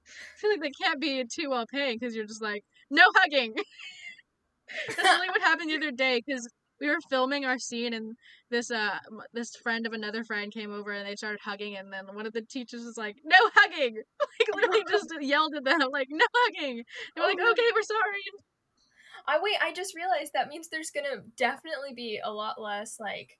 I 0.06 0.40
feel 0.40 0.50
like 0.50 0.60
they 0.60 0.70
can't 0.70 1.00
be 1.00 1.24
too 1.24 1.50
well 1.50 1.66
paying 1.66 1.98
because 1.98 2.14
you're 2.14 2.26
just 2.26 2.42
like, 2.42 2.64
no 2.90 3.02
hugging. 3.14 3.54
That's 4.88 4.98
really 5.02 5.28
what 5.28 5.42
happened 5.42 5.70
the 5.70 5.76
other 5.76 5.92
day 5.92 6.22
because 6.24 6.48
we 6.80 6.88
were 6.88 6.98
filming 7.08 7.44
our 7.44 7.58
scene 7.58 7.94
and 7.94 8.16
this 8.50 8.70
uh 8.70 8.98
this 9.32 9.54
friend 9.56 9.86
of 9.86 9.92
another 9.92 10.24
friend 10.24 10.52
came 10.52 10.72
over 10.72 10.92
and 10.92 11.06
they 11.06 11.16
started 11.16 11.40
hugging 11.42 11.76
and 11.76 11.92
then 11.92 12.06
one 12.14 12.26
of 12.26 12.32
the 12.32 12.42
teachers 12.42 12.84
was 12.84 12.96
like, 12.96 13.16
no 13.24 13.36
hugging, 13.54 13.96
like 14.20 14.56
literally 14.56 14.84
just 14.90 15.12
yelled 15.20 15.54
at 15.54 15.64
them 15.64 15.80
like, 15.92 16.08
no 16.10 16.26
hugging. 16.34 16.82
They 17.14 17.20
were 17.20 17.28
like, 17.28 17.38
Oh 17.40 17.44
my 17.44 17.50
okay, 17.52 17.70
we're 17.74 17.82
sorry. 17.82 18.22
I 19.26 19.38
wait, 19.40 19.56
I 19.62 19.72
just 19.72 19.94
realized 19.94 20.32
that 20.34 20.48
means 20.48 20.68
there's 20.68 20.90
gonna 20.90 21.22
definitely 21.36 21.94
be 21.94 22.20
a 22.22 22.30
lot 22.30 22.60
less 22.60 22.98
like 23.00 23.38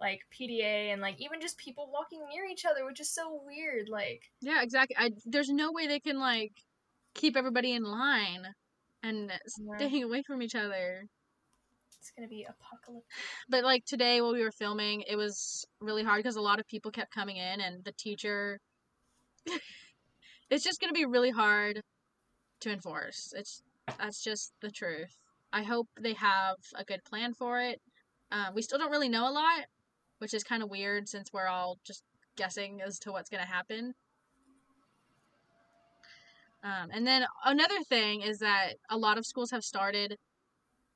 like 0.00 0.20
PDA 0.30 0.90
and 0.92 1.00
like 1.00 1.20
even 1.20 1.40
just 1.40 1.58
people 1.58 1.90
walking 1.92 2.20
near 2.32 2.44
each 2.44 2.64
other, 2.64 2.84
which 2.84 3.00
is 3.00 3.12
so 3.12 3.40
weird. 3.44 3.88
Like 3.88 4.22
Yeah, 4.40 4.62
exactly. 4.62 4.96
I 4.98 5.10
there's 5.24 5.48
no 5.48 5.72
way 5.72 5.86
they 5.86 6.00
can 6.00 6.18
like 6.18 6.52
keep 7.14 7.36
everybody 7.36 7.72
in 7.72 7.82
line 7.82 8.46
and 9.02 9.30
Yeah. 9.30 9.76
staying 9.76 10.04
away 10.04 10.22
from 10.22 10.42
each 10.42 10.54
other. 10.54 11.06
it's 11.98 12.12
gonna 12.16 12.28
be 12.28 12.44
apocalyptic. 12.44 13.08
But 13.48 13.64
like 13.64 13.84
today 13.84 14.20
while 14.20 14.32
we 14.32 14.42
were 14.42 14.52
filming, 14.52 15.02
it 15.02 15.16
was 15.16 15.64
really 15.80 16.04
hard 16.04 16.18
because 16.22 16.36
a 16.36 16.40
lot 16.40 16.60
of 16.60 16.66
people 16.66 16.90
kept 16.90 17.12
coming 17.12 17.36
in 17.36 17.60
and 17.60 17.84
the 17.84 17.92
teacher 17.92 18.60
it's 20.50 20.64
just 20.64 20.80
to 20.80 20.92
be 20.92 21.04
really 21.04 21.30
hard 21.30 21.80
to 22.60 22.70
enforce. 22.72 23.32
It's 23.36 23.62
that's 23.98 24.22
just 24.22 24.52
the 24.60 24.70
truth. 24.70 25.16
I 25.52 25.62
hope 25.62 25.88
they 26.00 26.14
have 26.14 26.56
a 26.74 26.84
good 26.84 27.00
plan 27.04 27.32
for 27.34 27.60
it. 27.60 27.80
Um, 28.32 28.54
we 28.54 28.62
still 28.62 28.78
don't 28.78 28.90
really 28.90 29.08
know 29.08 29.28
a 29.28 29.30
lot, 29.30 29.64
which 30.18 30.34
is 30.34 30.42
kind 30.42 30.62
of 30.62 30.70
weird 30.70 31.08
since 31.08 31.32
we're 31.32 31.48
all 31.48 31.78
just 31.84 32.02
guessing 32.36 32.80
as 32.86 32.98
to 33.00 33.12
what's 33.12 33.30
going 33.30 33.42
to 33.42 33.48
happen. 33.48 33.94
Um, 36.64 36.88
and 36.92 37.06
then 37.06 37.24
another 37.44 37.82
thing 37.88 38.22
is 38.22 38.38
that 38.38 38.74
a 38.90 38.96
lot 38.96 39.18
of 39.18 39.26
schools 39.26 39.50
have 39.50 39.62
started 39.62 40.16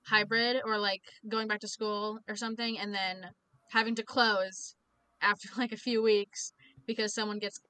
hybrid 0.03 0.61
or 0.65 0.79
like 0.79 1.03
going 1.29 1.47
back 1.47 1.61
to 1.61 1.69
school 1.69 2.19
or 2.29 2.35
something 2.35 2.79
and 2.79 2.93
then 2.93 3.27
having 3.71 3.95
to 3.95 4.03
close 4.03 4.75
after 5.21 5.49
like 5.59 5.73
a 5.73 5.77
few 5.77 6.03
weeks 6.03 6.53
because 6.87 7.15
someone 7.15 7.39
gets 7.39 7.61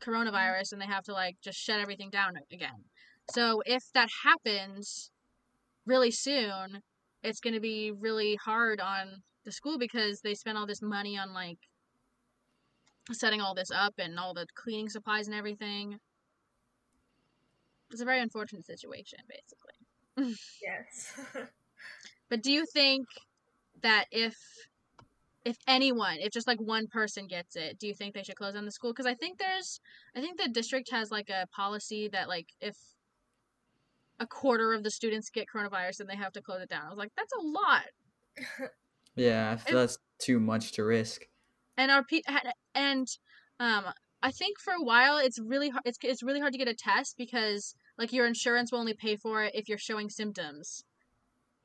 coronavirus 0.00 0.72
and 0.72 0.80
they 0.80 0.86
have 0.86 1.04
to 1.04 1.12
like 1.12 1.36
just 1.42 1.58
shut 1.58 1.80
everything 1.80 2.10
down 2.10 2.34
again. 2.52 2.84
So 3.32 3.62
if 3.66 3.82
that 3.94 4.08
happens 4.24 5.10
really 5.84 6.10
soon, 6.10 6.82
it's 7.22 7.40
going 7.40 7.54
to 7.54 7.60
be 7.60 7.92
really 7.92 8.36
hard 8.36 8.80
on 8.80 9.22
the 9.46 9.52
school 9.52 9.78
because 9.78 10.20
they 10.20 10.34
spend 10.34 10.58
all 10.58 10.66
this 10.66 10.82
money 10.82 11.16
on 11.16 11.32
like 11.32 11.58
setting 13.12 13.40
all 13.40 13.54
this 13.54 13.70
up 13.70 13.94
and 13.98 14.18
all 14.18 14.34
the 14.34 14.46
cleaning 14.54 14.90
supplies 14.90 15.28
and 15.28 15.36
everything. 15.36 15.98
It's 17.90 18.02
a 18.02 18.04
very 18.04 18.20
unfortunate 18.20 18.66
situation 18.66 19.20
basically. 19.28 20.36
Yes. 20.62 21.18
But 22.28 22.42
do 22.42 22.50
you 22.50 22.66
think 22.66 23.06
that 23.82 24.06
if 24.10 24.36
if 25.44 25.56
anyone, 25.68 26.16
if 26.18 26.32
just 26.32 26.48
like 26.48 26.60
one 26.60 26.88
person 26.88 27.28
gets 27.28 27.54
it, 27.54 27.78
do 27.78 27.86
you 27.86 27.94
think 27.94 28.14
they 28.14 28.24
should 28.24 28.34
close 28.34 28.54
down 28.54 28.64
the 28.64 28.72
school? 28.72 28.92
Because 28.92 29.06
I 29.06 29.14
think 29.14 29.38
there's, 29.38 29.80
I 30.16 30.20
think 30.20 30.40
the 30.40 30.48
district 30.48 30.90
has 30.90 31.12
like 31.12 31.30
a 31.30 31.46
policy 31.54 32.08
that 32.08 32.26
like 32.26 32.48
if 32.60 32.76
a 34.18 34.26
quarter 34.26 34.72
of 34.72 34.82
the 34.82 34.90
students 34.90 35.30
get 35.30 35.46
coronavirus, 35.46 35.98
then 35.98 36.08
they 36.08 36.16
have 36.16 36.32
to 36.32 36.42
close 36.42 36.62
it 36.62 36.68
down. 36.68 36.86
I 36.86 36.88
was 36.88 36.98
like, 36.98 37.12
that's 37.16 37.32
a 37.32 37.46
lot. 37.46 38.70
yeah, 39.16 39.54
It- 39.66 39.72
that's 39.72 39.98
too 40.18 40.40
much 40.40 40.72
to 40.72 40.84
risk. 40.84 41.22
And 41.76 41.90
our 41.90 42.04
pe- 42.04 42.22
and 42.74 43.06
um, 43.60 43.84
I 44.22 44.30
think 44.30 44.58
for 44.58 44.72
a 44.72 44.82
while 44.82 45.18
it's 45.18 45.38
really 45.38 45.68
hard. 45.68 45.82
It's 45.84 45.98
it's 46.02 46.22
really 46.22 46.40
hard 46.40 46.52
to 46.52 46.58
get 46.58 46.68
a 46.68 46.74
test 46.74 47.16
because 47.18 47.74
like 47.98 48.12
your 48.12 48.26
insurance 48.26 48.72
will 48.72 48.78
only 48.80 48.94
pay 48.94 49.16
for 49.16 49.42
it 49.44 49.54
if 49.54 49.68
you're 49.68 49.78
showing 49.78 50.08
symptoms. 50.08 50.84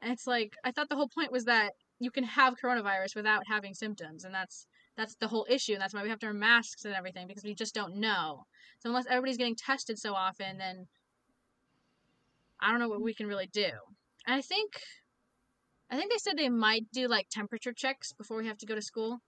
And 0.02 0.12
it's 0.12 0.28
like 0.28 0.56
I 0.66 0.72
thought 0.72 0.90
the 0.90 0.96
whole 0.96 1.10
point 1.10 1.32
was 1.32 1.46
that 1.46 1.74
you 2.00 2.12
can 2.12 2.24
have 2.24 2.56
coronavirus 2.62 3.16
without 3.16 3.44
having 3.48 3.74
symptoms, 3.74 4.26
and 4.26 4.34
that's 4.34 4.66
that's 4.98 5.16
the 5.16 5.28
whole 5.30 5.46
issue. 5.50 5.74
And 5.74 5.82
that's 5.82 5.94
why 5.94 6.04
we 6.04 6.10
have 6.10 6.20
to 6.20 6.26
wear 6.26 6.34
masks 6.34 6.84
and 6.84 6.94
everything 6.94 7.28
because 7.28 7.44
we 7.44 7.56
just 7.56 7.74
don't 7.74 7.96
know. 7.96 8.46
So 8.80 8.90
unless 8.90 9.06
everybody's 9.06 9.38
getting 9.38 9.56
tested 9.56 9.98
so 9.98 10.14
often, 10.14 10.58
then 10.58 10.88
I 12.60 12.72
don't 12.72 12.80
know 12.80 12.90
what 12.90 13.02
we 13.02 13.14
can 13.14 13.28
really 13.28 13.48
do. 13.48 13.70
And 14.28 14.36
I 14.36 14.42
think 14.42 14.82
I 15.91 15.97
think 15.97 16.10
they 16.10 16.17
said 16.17 16.38
they 16.38 16.49
might 16.49 16.89
do 16.93 17.08
like 17.10 17.27
temperature 17.30 17.73
checks 17.73 18.13
before 18.13 18.38
we 18.38 18.47
have 18.47 18.58
to 18.60 18.65
go 18.65 18.75
to 18.75 18.82
school. 18.82 19.19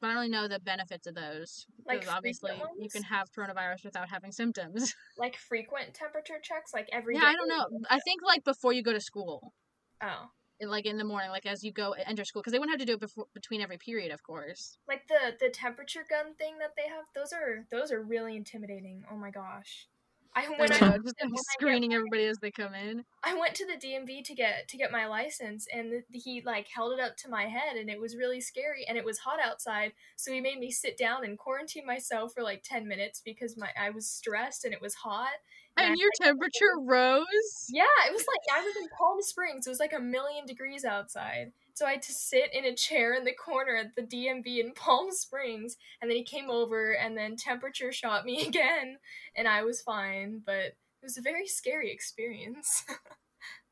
But 0.00 0.08
I 0.08 0.10
don't 0.10 0.16
really 0.16 0.28
know 0.28 0.46
the 0.46 0.60
benefits 0.60 1.06
of 1.06 1.14
those. 1.14 1.66
Like 1.86 2.00
Because 2.00 2.14
obviously 2.14 2.52
you 2.78 2.90
can 2.90 3.02
have 3.04 3.32
coronavirus 3.32 3.86
without 3.86 4.10
having 4.10 4.30
symptoms. 4.30 4.94
like 5.18 5.36
frequent 5.36 5.94
temperature 5.94 6.38
checks, 6.42 6.74
like 6.74 6.90
every 6.92 7.14
yeah? 7.14 7.24
I 7.24 7.34
don't 7.34 7.48
know. 7.48 7.66
I 7.88 7.98
think 8.00 8.20
like 8.22 8.44
before 8.44 8.74
you 8.74 8.82
go 8.82 8.92
to 8.92 9.00
school. 9.00 9.54
Oh, 10.02 10.28
Like 10.60 10.84
in 10.84 10.98
the 10.98 11.04
morning, 11.04 11.30
like 11.30 11.46
as 11.46 11.64
you 11.64 11.72
go 11.72 11.92
enter 11.92 12.26
school, 12.26 12.42
because 12.42 12.52
they 12.52 12.58
wouldn't 12.58 12.78
have 12.78 12.86
to 12.86 12.92
do 12.92 12.96
it 12.96 13.00
before, 13.00 13.24
between 13.32 13.62
every 13.62 13.78
period, 13.78 14.12
of 14.12 14.22
course. 14.22 14.76
like 14.86 15.08
the 15.08 15.34
the 15.40 15.48
temperature 15.48 16.04
gun 16.08 16.34
thing 16.34 16.58
that 16.58 16.74
they 16.76 16.88
have. 16.88 17.04
Those 17.14 17.32
are 17.32 17.64
those 17.70 17.90
are 17.90 18.02
really 18.02 18.36
intimidating. 18.36 19.04
Oh 19.10 19.16
my 19.16 19.30
gosh. 19.30 19.88
I 20.36 20.46
when 20.46 20.72
I 20.72 20.78
know, 20.80 20.98
just 20.98 21.14
I 21.22 21.26
get 21.28 21.38
screening 21.52 21.94
everybody 21.94 22.24
as 22.26 22.38
they 22.38 22.50
come 22.50 22.74
in. 22.74 23.04
I 23.22 23.34
went 23.34 23.54
to 23.56 23.66
the 23.66 23.74
DMV 23.74 24.24
to 24.24 24.34
get 24.34 24.68
to 24.68 24.76
get 24.76 24.90
my 24.90 25.06
license, 25.06 25.66
and 25.72 25.90
th- 25.90 26.04
he 26.24 26.42
like 26.44 26.66
held 26.74 26.92
it 26.92 27.00
up 27.00 27.16
to 27.18 27.28
my 27.28 27.44
head, 27.44 27.76
and 27.76 27.88
it 27.88 28.00
was 28.00 28.16
really 28.16 28.40
scary, 28.40 28.84
and 28.88 28.98
it 28.98 29.04
was 29.04 29.18
hot 29.18 29.38
outside, 29.42 29.92
so 30.16 30.32
he 30.32 30.40
made 30.40 30.58
me 30.58 30.70
sit 30.70 30.96
down 30.96 31.24
and 31.24 31.38
quarantine 31.38 31.86
myself 31.86 32.32
for 32.34 32.42
like 32.42 32.62
ten 32.64 32.88
minutes 32.88 33.22
because 33.24 33.56
my 33.56 33.68
I 33.80 33.90
was 33.90 34.08
stressed 34.08 34.64
and 34.64 34.74
it 34.74 34.82
was 34.82 34.94
hot. 34.94 35.30
And 35.76 35.92
I- 35.92 35.96
your 35.96 36.10
temperature 36.20 36.78
rose. 36.80 37.66
Yeah, 37.70 37.84
it 38.06 38.12
was 38.12 38.24
like 38.26 38.58
I 38.58 38.64
was 38.64 38.74
in 38.82 38.88
Palm 38.98 39.18
Springs. 39.20 39.66
It 39.66 39.70
was 39.70 39.80
like 39.80 39.92
a 39.96 40.00
million 40.00 40.46
degrees 40.46 40.84
outside. 40.84 41.52
So 41.74 41.86
I 41.86 41.92
had 41.92 42.02
to 42.02 42.12
sit 42.12 42.54
in 42.54 42.64
a 42.64 42.74
chair 42.74 43.14
in 43.14 43.24
the 43.24 43.32
corner 43.32 43.74
at 43.74 43.96
the 43.96 44.02
DMV 44.02 44.60
in 44.60 44.72
Palm 44.72 45.10
Springs, 45.10 45.76
and 46.00 46.08
then 46.10 46.16
he 46.16 46.22
came 46.22 46.48
over 46.48 46.92
and 46.92 47.16
then 47.16 47.36
temperature 47.36 47.92
shot 47.92 48.24
me 48.24 48.42
again, 48.46 48.98
and 49.34 49.48
I 49.48 49.62
was 49.64 49.82
fine, 49.82 50.40
but 50.46 50.64
it 50.64 50.76
was 51.02 51.18
a 51.18 51.22
very 51.22 51.46
scary 51.46 51.90
experience. 51.92 52.84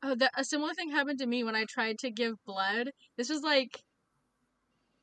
Oh, 0.05 0.15
that 0.15 0.33
a 0.35 0.43
similar 0.43 0.73
thing 0.73 0.91
happened 0.91 1.19
to 1.19 1.25
me 1.25 1.45
when 1.45 1.55
I 1.55 1.63
tried 1.63 1.97
to 1.99 2.11
give 2.11 2.35
blood. 2.45 2.91
This 3.15 3.29
was 3.29 3.41
like 3.41 3.81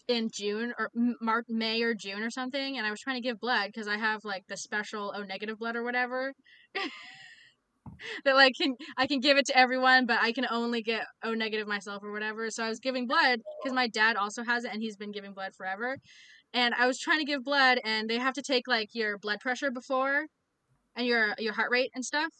in 0.08 0.28
June 0.30 0.74
or 0.78 0.90
M- 0.94 1.16
Mar- 1.22 1.44
May 1.48 1.80
or 1.82 1.94
June 1.94 2.22
or 2.22 2.30
something, 2.30 2.76
and 2.76 2.86
I 2.86 2.90
was 2.90 3.00
trying 3.00 3.16
to 3.16 3.26
give 3.26 3.40
blood 3.40 3.68
because 3.68 3.88
I 3.88 3.96
have 3.96 4.24
like 4.24 4.44
the 4.46 4.58
special 4.58 5.14
O 5.16 5.22
negative 5.22 5.58
blood 5.58 5.74
or 5.74 5.82
whatever. 5.82 6.34
that 8.24 8.34
like 8.34 8.54
can 8.60 8.74
I 8.96 9.06
can 9.06 9.20
give 9.20 9.36
it 9.36 9.46
to 9.46 9.58
everyone, 9.58 10.06
but 10.06 10.18
I 10.20 10.32
can 10.32 10.46
only 10.50 10.82
get 10.82 11.06
O 11.22 11.34
negative 11.34 11.66
myself 11.66 12.02
or 12.02 12.12
whatever. 12.12 12.50
So 12.50 12.64
I 12.64 12.68
was 12.68 12.80
giving 12.80 13.06
blood 13.06 13.40
because 13.62 13.74
my 13.74 13.88
dad 13.88 14.16
also 14.16 14.42
has 14.42 14.64
it 14.64 14.72
and 14.72 14.82
he's 14.82 14.96
been 14.96 15.12
giving 15.12 15.32
blood 15.32 15.54
forever. 15.56 15.96
And 16.52 16.74
I 16.74 16.86
was 16.86 16.98
trying 16.98 17.20
to 17.20 17.24
give 17.24 17.44
blood, 17.44 17.78
and 17.84 18.10
they 18.10 18.18
have 18.18 18.34
to 18.34 18.42
take 18.42 18.66
like 18.66 18.88
your 18.92 19.18
blood 19.18 19.38
pressure 19.40 19.70
before, 19.70 20.26
and 20.96 21.06
your 21.06 21.34
your 21.38 21.52
heart 21.52 21.70
rate 21.70 21.90
and 21.94 22.04
stuff 22.04 22.32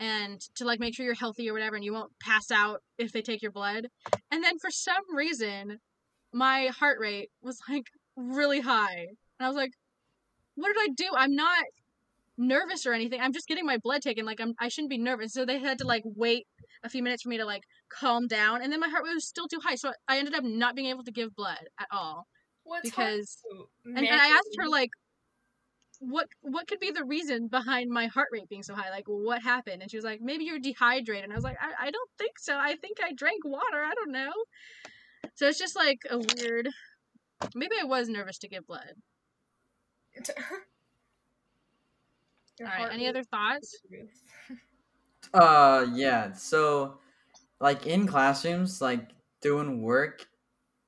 and 0.00 0.40
to 0.54 0.64
like 0.64 0.80
make 0.80 0.94
sure 0.94 1.04
you're 1.04 1.14
healthy 1.14 1.48
or 1.48 1.52
whatever 1.52 1.76
and 1.76 1.84
you 1.84 1.92
won't 1.92 2.10
pass 2.20 2.50
out 2.50 2.80
if 2.98 3.12
they 3.12 3.20
take 3.20 3.42
your 3.42 3.52
blood. 3.52 3.86
And 4.30 4.42
then 4.42 4.58
for 4.58 4.70
some 4.70 5.14
reason, 5.14 5.78
my 6.32 6.68
heart 6.68 6.98
rate 6.98 7.28
was 7.42 7.60
like 7.68 7.84
really 8.16 8.60
high. 8.60 9.08
And 9.38 9.46
I 9.46 9.46
was 9.46 9.56
like, 9.56 9.72
what 10.54 10.68
did 10.68 10.78
I 10.80 10.88
do? 10.96 11.10
I'm 11.14 11.34
not 11.34 11.64
nervous 12.40 12.86
or 12.86 12.92
anything. 12.92 13.20
I'm 13.20 13.32
just 13.32 13.46
getting 13.46 13.66
my 13.66 13.76
blood 13.76 14.02
taken. 14.02 14.24
Like 14.24 14.40
I'm 14.40 14.54
I 14.58 14.68
shouldn't 14.68 14.90
be 14.90 14.98
nervous. 14.98 15.32
So 15.32 15.44
they 15.44 15.58
had 15.58 15.78
to 15.78 15.86
like 15.86 16.02
wait 16.04 16.46
a 16.82 16.88
few 16.88 17.02
minutes 17.02 17.22
for 17.22 17.28
me 17.28 17.36
to 17.36 17.44
like 17.44 17.62
calm 17.88 18.26
down 18.26 18.62
and 18.62 18.72
then 18.72 18.80
my 18.80 18.88
heart 18.88 19.04
rate 19.04 19.14
was 19.14 19.26
still 19.26 19.46
too 19.46 19.60
high. 19.62 19.74
So 19.76 19.92
I 20.08 20.18
ended 20.18 20.34
up 20.34 20.44
not 20.44 20.74
being 20.74 20.88
able 20.88 21.04
to 21.04 21.12
give 21.12 21.34
blood 21.36 21.68
at 21.78 21.88
all. 21.92 22.26
Hard 22.66 22.82
because 22.82 23.38
and, 23.84 23.98
and 23.98 24.08
I 24.08 24.28
asked 24.28 24.56
her 24.58 24.68
like 24.68 24.90
what 25.98 26.28
what 26.40 26.66
could 26.66 26.80
be 26.80 26.90
the 26.90 27.04
reason 27.04 27.48
behind 27.48 27.90
my 27.90 28.06
heart 28.06 28.28
rate 28.32 28.48
being 28.48 28.62
so 28.62 28.74
high? 28.74 28.90
Like 28.90 29.04
what 29.06 29.42
happened? 29.42 29.82
And 29.82 29.90
she 29.90 29.96
was 29.96 30.04
like, 30.04 30.20
maybe 30.22 30.44
you're 30.44 30.58
dehydrated. 30.58 31.24
And 31.24 31.32
I 31.32 31.36
was 31.36 31.44
like, 31.44 31.58
I, 31.60 31.88
I 31.88 31.90
don't 31.90 32.10
think 32.18 32.38
so. 32.38 32.56
I 32.56 32.76
think 32.76 32.98
I 33.02 33.12
drank 33.12 33.44
water. 33.44 33.84
I 33.84 33.92
don't 33.94 34.12
know. 34.12 34.32
So 35.34 35.46
it's 35.46 35.58
just 35.58 35.76
like 35.76 35.98
a 36.10 36.18
weird 36.18 36.68
maybe 37.54 37.74
I 37.80 37.84
was 37.84 38.08
nervous 38.08 38.38
to 38.38 38.48
give 38.48 38.66
blood. 38.66 38.94
Your 42.60 42.68
All 42.68 42.74
right, 42.84 42.92
any 42.92 43.08
other 43.08 43.24
thoughts? 43.24 43.80
through 43.88 43.98
the 43.98 44.02
roof. 44.52 44.60
Uh, 45.32 45.86
yeah. 45.94 46.32
So, 46.34 46.98
like 47.58 47.86
in 47.86 48.06
classrooms, 48.06 48.82
like 48.82 49.08
doing 49.40 49.80
work, 49.80 50.26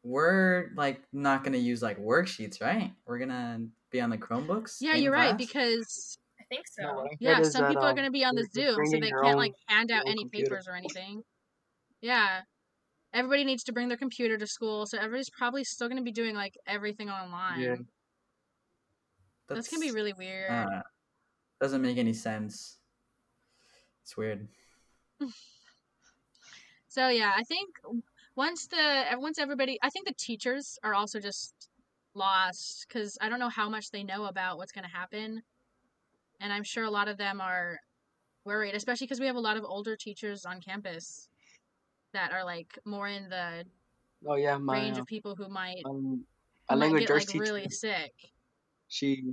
we're 0.05 0.71
like 0.77 1.01
not 1.15 1.45
gonna 1.45 1.57
use 1.57 1.83
like 1.83 1.99
worksheets, 1.99 2.61
right? 2.61 2.93
We're 3.07 3.19
gonna 3.19 3.67
be 3.91 4.03
on 4.03 4.11
the 4.11 4.19
Chromebooks. 4.19 4.77
Yeah, 4.81 4.97
you're 4.97 5.13
right 5.13 5.37
because 5.39 6.19
I 6.39 6.45
think 6.51 6.67
so. 6.69 6.83
No, 6.83 7.01
I 7.01 7.17
yeah, 7.21 7.43
some 7.43 7.63
that, 7.63 7.69
people 7.69 7.85
are 7.85 7.91
um, 7.91 7.97
going 7.97 8.07
to 8.07 8.13
be 8.13 8.25
on 8.25 8.35
the 8.35 8.47
you're- 8.53 8.67
you're 8.67 8.75
Zoom, 8.75 8.87
so 8.87 9.01
they 9.01 9.11
can't 9.11 9.25
own- 9.25 9.37
like 9.37 9.55
hand 9.69 9.91
out 9.91 10.03
any 10.07 10.25
computer. 10.25 10.51
papers 10.51 10.69
or 10.69 10.75
anything. 10.77 11.23
Yeah. 12.03 12.43
Everybody 13.15 13.45
needs 13.45 13.65
to 13.65 13.73
bring 13.73 13.89
their 13.89 13.97
computer 13.97 14.37
to 14.37 14.47
school, 14.47 14.85
so 14.87 14.99
everybody's 14.99 15.31
probably 15.31 15.65
still 15.65 15.89
going 15.89 15.99
to 15.99 16.03
be 16.05 16.13
doing 16.13 16.35
like 16.35 16.55
everything 16.67 17.09
online. 17.11 17.61
Yeah. 17.61 17.77
That's 19.49 19.69
going 19.69 19.83
to 19.83 19.89
be 19.89 19.95
really 19.95 20.13
weird. 20.15 20.51
uh, 20.51 20.83
doesn't 21.63 21.81
make 21.81 21.97
any 21.97 22.13
sense. 22.13 22.79
It's 24.03 24.17
weird. 24.17 24.49
So 26.89 27.09
yeah, 27.09 27.33
I 27.35 27.43
think 27.45 27.71
once 28.37 28.67
the 28.67 29.05
once 29.17 29.39
everybody, 29.39 29.79
I 29.83 29.89
think 29.89 30.07
the 30.07 30.13
teachers 30.13 30.79
are 30.83 30.93
also 30.93 31.21
just 31.21 31.71
lost 32.15 32.85
because 32.87 33.17
I 33.19 33.31
don't 33.31 33.39
know 33.39 33.49
how 33.49 33.71
much 33.71 33.91
they 33.91 34.05
know 34.05 34.27
about 34.27 34.59
what's 34.59 34.73
going 34.73 34.85
to 34.85 34.91
happen, 34.91 35.43
and 36.39 36.53
I'm 36.53 36.65
sure 36.65 36.85
a 36.85 36.91
lot 36.91 37.09
of 37.09 37.17
them 37.17 37.41
are 37.41 37.81
worried, 38.45 38.75
especially 38.75 39.07
because 39.07 39.21
we 39.21 39.27
have 39.27 39.37
a 39.37 39.41
lot 39.41 39.57
of 39.57 39.65
older 39.65 39.97
teachers 39.97 40.45
on 40.45 40.61
campus 40.61 41.31
that 42.13 42.31
are 42.31 42.45
like 42.45 42.79
more 42.85 43.09
in 43.09 43.31
the 43.31 43.65
Oh 44.29 44.35
yeah, 44.37 44.59
my 44.59 44.75
range 44.75 44.99
uh, 44.99 45.01
of 45.01 45.07
people 45.07 45.35
who 45.35 45.49
might, 45.49 45.81
um, 45.87 46.27
who 46.69 46.75
a 46.75 46.77
might 46.77 46.85
language 46.85 47.07
get 47.07 47.11
arts 47.11 47.27
like 47.29 47.33
teacher. 47.33 47.43
really 47.43 47.71
sick. 47.71 48.13
She 48.89 49.33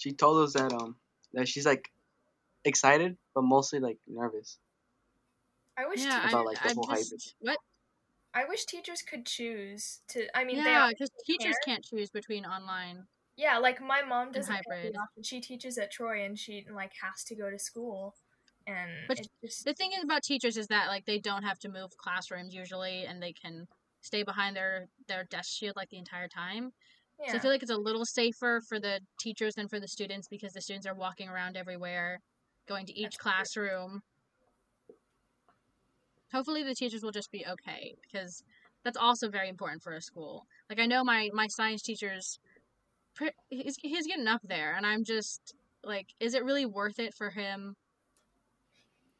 she 0.00 0.12
told 0.12 0.42
us 0.44 0.54
that 0.54 0.72
um 0.72 0.96
that 1.34 1.48
she's 1.48 1.66
like 1.66 1.90
excited 2.64 3.18
but 3.34 3.42
mostly 3.42 3.80
like 3.80 3.98
nervous. 4.08 4.58
I 5.76 5.86
wish 5.86 6.06
Yeah, 6.06 6.06
teachers, 6.06 6.34
about, 6.34 6.44
I, 6.44 6.46
like, 6.46 6.62
the 6.62 6.70
I'm 6.70 6.76
whole 6.76 6.86
just 6.86 7.10
hybrid. 7.10 7.20
what? 7.40 7.58
I 8.34 8.44
wish 8.44 8.64
teachers 8.64 9.02
could 9.02 9.26
choose 9.26 10.02
to. 10.08 10.28
I 10.36 10.44
mean, 10.44 10.62
Yeah, 10.64 10.88
because 10.90 11.10
teachers 11.24 11.58
care. 11.58 11.64
can't 11.64 11.84
choose 11.84 12.10
between 12.10 12.44
online. 12.44 13.08
Yeah, 13.36 13.58
like 13.58 13.80
my 13.80 14.02
mom 14.02 14.32
doesn't 14.32 14.54
hybrid. 14.54 14.94
She 15.22 15.40
teaches 15.40 15.78
at 15.78 15.90
Troy 15.90 16.24
and 16.24 16.38
she 16.38 16.66
like 16.70 16.92
has 17.02 17.24
to 17.24 17.34
go 17.36 17.50
to 17.50 17.58
school, 17.58 18.14
and 18.66 18.88
But 19.06 19.18
just 19.42 19.64
The 19.64 19.74
thing 19.74 19.92
is 19.92 20.04
about 20.04 20.22
teachers 20.22 20.56
is 20.56 20.68
that 20.68 20.88
like 20.88 21.04
they 21.04 21.18
don't 21.18 21.42
have 21.42 21.58
to 21.60 21.68
move 21.68 21.96
classrooms 21.98 22.54
usually, 22.54 23.04
and 23.04 23.22
they 23.22 23.32
can 23.32 23.68
stay 24.00 24.22
behind 24.22 24.56
their 24.56 24.88
their 25.06 25.24
desk 25.24 25.50
shield 25.52 25.76
like 25.76 25.90
the 25.90 25.98
entire 25.98 26.28
time. 26.28 26.72
Yeah. 27.22 27.32
So 27.32 27.38
I 27.38 27.40
feel 27.40 27.50
like 27.50 27.62
it's 27.62 27.70
a 27.70 27.76
little 27.76 28.04
safer 28.04 28.60
for 28.68 28.80
the 28.80 29.00
teachers 29.18 29.54
than 29.54 29.68
for 29.68 29.80
the 29.80 29.88
students 29.88 30.28
because 30.28 30.52
the 30.52 30.60
students 30.60 30.86
are 30.86 30.94
walking 30.94 31.28
around 31.28 31.56
everywhere, 31.56 32.20
going 32.66 32.86
to 32.86 32.92
each 32.92 33.16
That's 33.16 33.16
true. 33.16 33.68
classroom. 33.68 34.02
Hopefully 36.32 36.62
the 36.62 36.74
teachers 36.74 37.02
will 37.02 37.10
just 37.10 37.30
be 37.32 37.44
okay 37.46 37.94
because 38.02 38.42
that's 38.84 38.96
also 38.96 39.28
very 39.28 39.48
important 39.48 39.82
for 39.82 39.92
a 39.92 40.00
school. 40.00 40.46
Like 40.68 40.80
I 40.80 40.86
know 40.86 41.04
my 41.04 41.30
my 41.32 41.46
science 41.48 41.82
teachers 41.82 42.38
he's 43.48 43.76
he's 43.82 44.06
getting 44.06 44.28
up 44.28 44.40
there 44.44 44.74
and 44.76 44.86
I'm 44.86 45.04
just 45.04 45.54
like 45.84 46.06
is 46.20 46.34
it 46.34 46.44
really 46.44 46.66
worth 46.66 46.98
it 46.98 47.14
for 47.14 47.30
him 47.30 47.74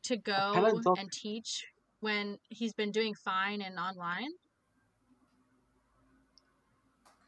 to 0.05 0.17
go 0.17 0.81
and 0.97 1.11
teach 1.13 1.67
when 2.01 2.39
he's 2.49 2.73
been 2.73 2.91
doing 2.91 3.15
fine 3.15 3.61
and 3.61 3.79
online? 3.79 4.31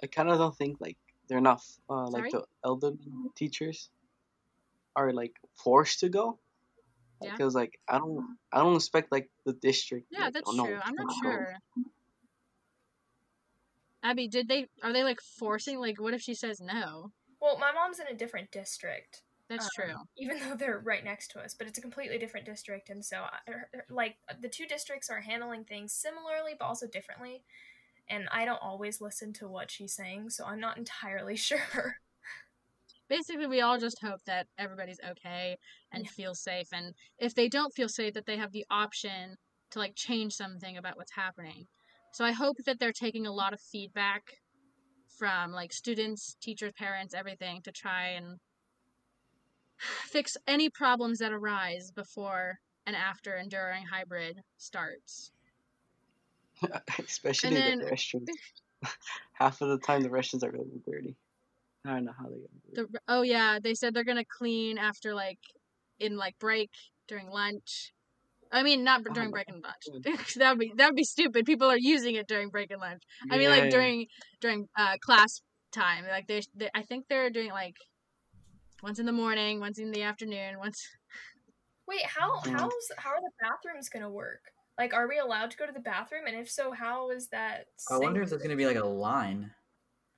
I 0.02 0.06
kind 0.06 0.28
of 0.28 0.38
don't 0.38 0.56
think 0.56 0.78
like 0.80 0.96
they're 1.28 1.38
enough. 1.38 1.66
Uh, 1.88 2.08
like 2.08 2.30
the 2.30 2.44
elderly 2.64 2.98
teachers 3.36 3.88
are 4.96 5.12
like 5.12 5.34
forced 5.54 6.00
to 6.00 6.08
go. 6.08 6.38
Yeah. 7.22 7.32
Because 7.32 7.54
like 7.54 7.78
I 7.88 7.98
don't 7.98 8.36
I 8.52 8.58
don't 8.58 8.76
expect 8.76 9.12
like 9.12 9.30
the 9.46 9.52
district. 9.52 10.08
Yeah, 10.10 10.24
like, 10.24 10.34
that's 10.34 10.50
oh, 10.50 10.52
no, 10.52 10.66
true. 10.66 10.78
I'm 10.82 10.94
not 10.94 11.08
can't 11.08 11.22
go. 11.22 11.30
sure. 11.30 11.56
Abby, 14.02 14.26
did 14.26 14.48
they 14.48 14.66
are 14.82 14.92
they 14.92 15.04
like 15.04 15.20
forcing 15.20 15.78
like 15.78 16.00
what 16.00 16.14
if 16.14 16.20
she 16.20 16.34
says 16.34 16.60
no? 16.60 17.12
well, 17.42 17.58
my 17.58 17.72
mom's 17.72 17.98
in 17.98 18.06
a 18.06 18.14
different 18.14 18.52
district. 18.52 19.22
That's 19.48 19.64
um, 19.64 19.70
true. 19.74 19.94
Even 20.16 20.38
though 20.38 20.54
they're 20.54 20.78
right 20.78 21.04
next 21.04 21.32
to 21.32 21.40
us, 21.40 21.54
but 21.54 21.66
it's 21.66 21.76
a 21.76 21.82
completely 21.82 22.16
different 22.16 22.46
district, 22.46 22.88
and 22.88 23.04
so 23.04 23.18
I- 23.18 23.50
er, 23.50 23.68
like 23.90 24.16
the 24.40 24.48
two 24.48 24.66
districts 24.66 25.10
are 25.10 25.20
handling 25.20 25.64
things 25.64 25.92
similarly, 25.92 26.52
but 26.58 26.64
also 26.66 26.86
differently. 26.86 27.42
And 28.08 28.28
I 28.30 28.44
don't 28.44 28.60
always 28.62 29.00
listen 29.00 29.32
to 29.34 29.48
what 29.48 29.70
she's 29.70 29.94
saying, 29.94 30.30
so 30.30 30.44
I'm 30.44 30.60
not 30.60 30.76
entirely 30.78 31.36
sure. 31.48 31.96
Basically, 33.08 33.46
we 33.46 33.60
all 33.60 33.78
just 33.78 34.00
hope 34.00 34.22
that 34.24 34.46
everybody's 34.58 35.00
okay 35.10 35.58
and 35.92 36.04
Yeah. 36.04 36.10
feels 36.10 36.40
safe 36.40 36.68
and 36.72 36.94
if 37.18 37.34
they 37.34 37.48
don't 37.48 37.74
feel 37.74 37.88
safe 37.88 38.14
that 38.14 38.26
they 38.26 38.36
have 38.38 38.52
the 38.52 38.66
option 38.70 39.36
to 39.70 39.78
like 39.78 39.94
change 39.94 40.34
something 40.34 40.76
about 40.76 40.96
what's 40.96 41.12
happening. 41.12 41.66
So 42.12 42.24
I 42.24 42.32
hope 42.32 42.56
that 42.66 42.78
they're 42.78 42.92
taking 42.92 43.26
a 43.26 43.32
lot 43.32 43.52
of 43.52 43.60
feedback 43.60 44.22
from 45.18 45.52
like 45.52 45.72
students, 45.72 46.36
teachers, 46.40 46.72
parents, 46.72 47.14
everything 47.14 47.62
to 47.62 47.72
try 47.72 48.08
and 48.08 48.40
fix 50.06 50.36
any 50.46 50.68
problems 50.70 51.18
that 51.18 51.32
arise 51.32 51.90
before 51.90 52.60
and 52.86 52.96
after 52.96 53.34
and 53.34 53.50
during 53.50 53.84
hybrid 53.86 54.42
starts. 54.56 55.32
Especially 56.98 57.54
then- 57.54 57.78
the 57.78 57.84
restrooms. 57.86 58.26
Half 59.34 59.60
of 59.60 59.68
the 59.68 59.78
time 59.78 60.02
the 60.02 60.08
restrooms 60.08 60.42
are 60.42 60.50
really 60.50 60.80
dirty. 60.84 61.16
I 61.84 61.90
don't 61.94 62.04
know 62.04 62.12
how 62.16 62.24
they 62.24 62.36
gonna 62.36 62.74
do 62.74 62.82
it. 62.82 62.92
The, 62.92 62.98
oh 63.08 63.22
yeah, 63.22 63.58
they 63.62 63.74
said 63.74 63.94
they're 63.94 64.04
gonna 64.04 64.24
clean 64.24 64.78
after 64.78 65.14
like 65.14 65.38
in 65.98 66.16
like 66.16 66.38
break 66.38 66.70
during 67.08 67.28
lunch. 67.28 67.92
I 68.52 68.62
mean, 68.62 68.84
not 68.84 69.02
Oh 69.08 69.12
during 69.12 69.30
my 69.30 69.36
break 69.36 69.48
and 69.48 69.62
lunch. 69.62 70.04
that 70.36 70.50
would 70.50 70.58
be 70.58 70.72
that 70.76 70.86
would 70.88 70.96
be 70.96 71.04
stupid. 71.04 71.46
People 71.46 71.68
are 71.70 71.78
using 71.78 72.16
it 72.16 72.28
during 72.28 72.50
break 72.50 72.70
and 72.70 72.80
lunch. 72.80 73.02
I 73.30 73.38
mean, 73.38 73.50
like 73.50 73.64
yeah. 73.64 73.70
during 73.70 74.06
during 74.40 74.68
uh, 74.76 74.96
class 75.00 75.40
time. 75.72 76.04
Like 76.08 76.26
they, 76.28 76.42
they, 76.54 76.68
I 76.74 76.82
think 76.82 77.06
they're 77.08 77.30
doing 77.30 77.50
like 77.50 77.76
once 78.82 78.98
in 78.98 79.06
the 79.06 79.12
morning, 79.12 79.58
once 79.60 79.78
in 79.78 79.90
the 79.90 80.02
afternoon, 80.02 80.58
once. 80.58 80.86
Wait, 81.88 82.04
how 82.04 82.40
Mm. 82.42 82.52
how's 82.52 82.72
how 82.98 83.10
are 83.10 83.20
the 83.20 83.30
bathrooms 83.40 83.88
gonna 83.88 84.10
work? 84.10 84.40
Like, 84.78 84.94
are 84.94 85.08
we 85.08 85.18
allowed 85.18 85.50
to 85.52 85.56
go 85.56 85.66
to 85.66 85.72
the 85.72 85.80
bathroom? 85.80 86.26
And 86.26 86.36
if 86.36 86.50
so, 86.50 86.72
how 86.72 87.10
is 87.10 87.28
that? 87.28 87.68
I 87.88 87.96
wonder 87.98 88.20
safe? 88.20 88.22
if 88.22 88.30
there's 88.30 88.42
gonna 88.42 88.56
be 88.56 88.66
like 88.66 88.74
a 88.76 88.84
line 88.84 89.54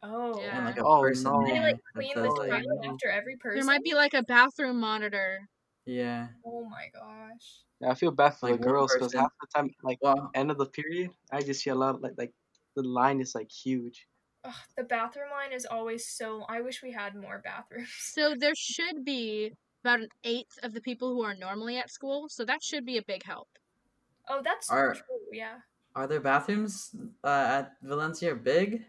Oh, 0.03 0.41
Yeah. 0.41 0.57
and 0.57 0.65
like 0.65 0.77
a 0.77 0.85
Oh, 0.85 1.01
person 1.01 1.33
no. 1.33 1.39
Can 1.47 1.63
they 1.63 1.73
like 1.73 1.77
clean 1.97 2.23
the 2.23 2.31
like, 2.31 2.33
toilet 2.33 2.65
no. 2.83 2.91
after 2.91 3.09
every 3.11 3.37
person? 3.37 3.57
There 3.57 3.65
might 3.65 3.83
be 3.83 3.95
like 3.95 4.15
a 4.15 4.23
bathroom 4.23 4.79
monitor. 4.81 5.49
yeah. 5.87 6.29
Oh 6.45 6.65
my 6.65 6.91
gosh. 6.93 7.65
Yeah, 7.81 7.91
I 7.91 7.95
feel 7.95 8.11
bad 8.13 8.31
for 8.37 8.49
Like, 8.51 8.59
the 8.59 8.65
girls 8.65 8.95
because 8.95 9.13
half 9.15 9.31
the 9.41 9.47
time, 9.55 9.71
like 9.83 10.01
Well, 10.01 10.31
end 10.35 10.51
of 10.51 10.59
the 10.59 10.67
period, 10.67 11.13
I 11.33 11.43
just 11.43 11.63
see 11.63 11.71
a 11.71 11.75
lot 11.75 11.97
of, 11.97 12.01
like 12.03 12.15
like 12.17 12.35
the 12.77 12.83
line 12.83 13.21
is 13.21 13.35
like 13.35 13.51
huge. 13.51 14.09
Ugh, 14.45 14.55
the 14.77 14.85
bathroom 14.85 15.31
line 15.31 15.53
is 15.53 15.67
always 15.67 16.09
so. 16.09 16.43
I 16.45 16.61
wish 16.61 16.83
we 16.83 16.93
had 16.93 17.15
more 17.15 17.39
bathrooms. 17.41 17.91
So 18.07 18.35
there 18.37 18.55
should 18.55 19.05
be 19.05 19.53
about 19.83 20.01
an 20.01 20.09
eighth 20.23 20.59
of 20.63 20.73
the 20.75 20.81
people 20.81 21.13
who 21.13 21.23
are 21.23 21.35
normally 21.35 21.77
at 21.77 21.91
school. 21.91 22.29
So 22.29 22.45
that 22.45 22.63
should 22.63 22.85
be 22.87 22.97
a 22.99 23.03
big 23.03 23.25
help. 23.25 23.59
Oh, 24.29 24.41
that's 24.43 24.71
Are- 24.71 24.95
true. 24.95 25.03
Yeah. 25.33 25.59
are 25.95 26.07
there 26.07 26.21
bathrooms 26.21 26.95
uh, 27.23 27.29
at 27.29 27.73
Valencia 27.83 28.35
big? 28.35 28.85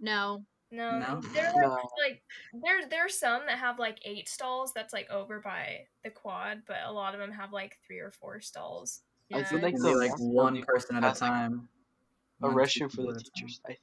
No, 0.00 0.44
No, 0.70 0.98
No? 0.98 1.20
they're 1.32 1.52
like, 1.52 1.62
No. 1.62 1.78
like 2.02 2.22
there 2.62 2.86
there's 2.88 3.18
some 3.18 3.42
that 3.46 3.58
have 3.58 3.78
like 3.78 3.98
eight 4.04 4.28
stalls. 4.28 4.72
That's 4.74 4.92
like 4.92 5.08
over 5.10 5.40
by 5.40 5.86
the 6.02 6.10
quad, 6.10 6.62
but 6.66 6.78
a 6.84 6.90
lot 6.92 7.14
of 7.14 7.20
them 7.20 7.30
have 7.32 7.52
like 7.52 7.78
three 7.86 8.00
or 8.00 8.10
four 8.10 8.40
stalls. 8.40 9.02
I 9.32 9.38
yeah. 9.38 9.44
feel 9.44 9.60
like 9.60 9.74
Maybe 9.78 9.94
like 9.94 10.12
one 10.18 10.62
person 10.62 10.96
at 10.96 11.04
a 11.04 11.08
has, 11.08 11.20
like, 11.22 11.30
time. 11.30 11.68
A 12.42 12.48
restroom 12.48 12.90
for 12.90 13.02
the 13.02 13.08
at 13.10 13.16
a 13.16 13.18
time. 13.20 13.30
teachers, 13.34 13.60
I 13.64 13.68
think. 13.68 13.80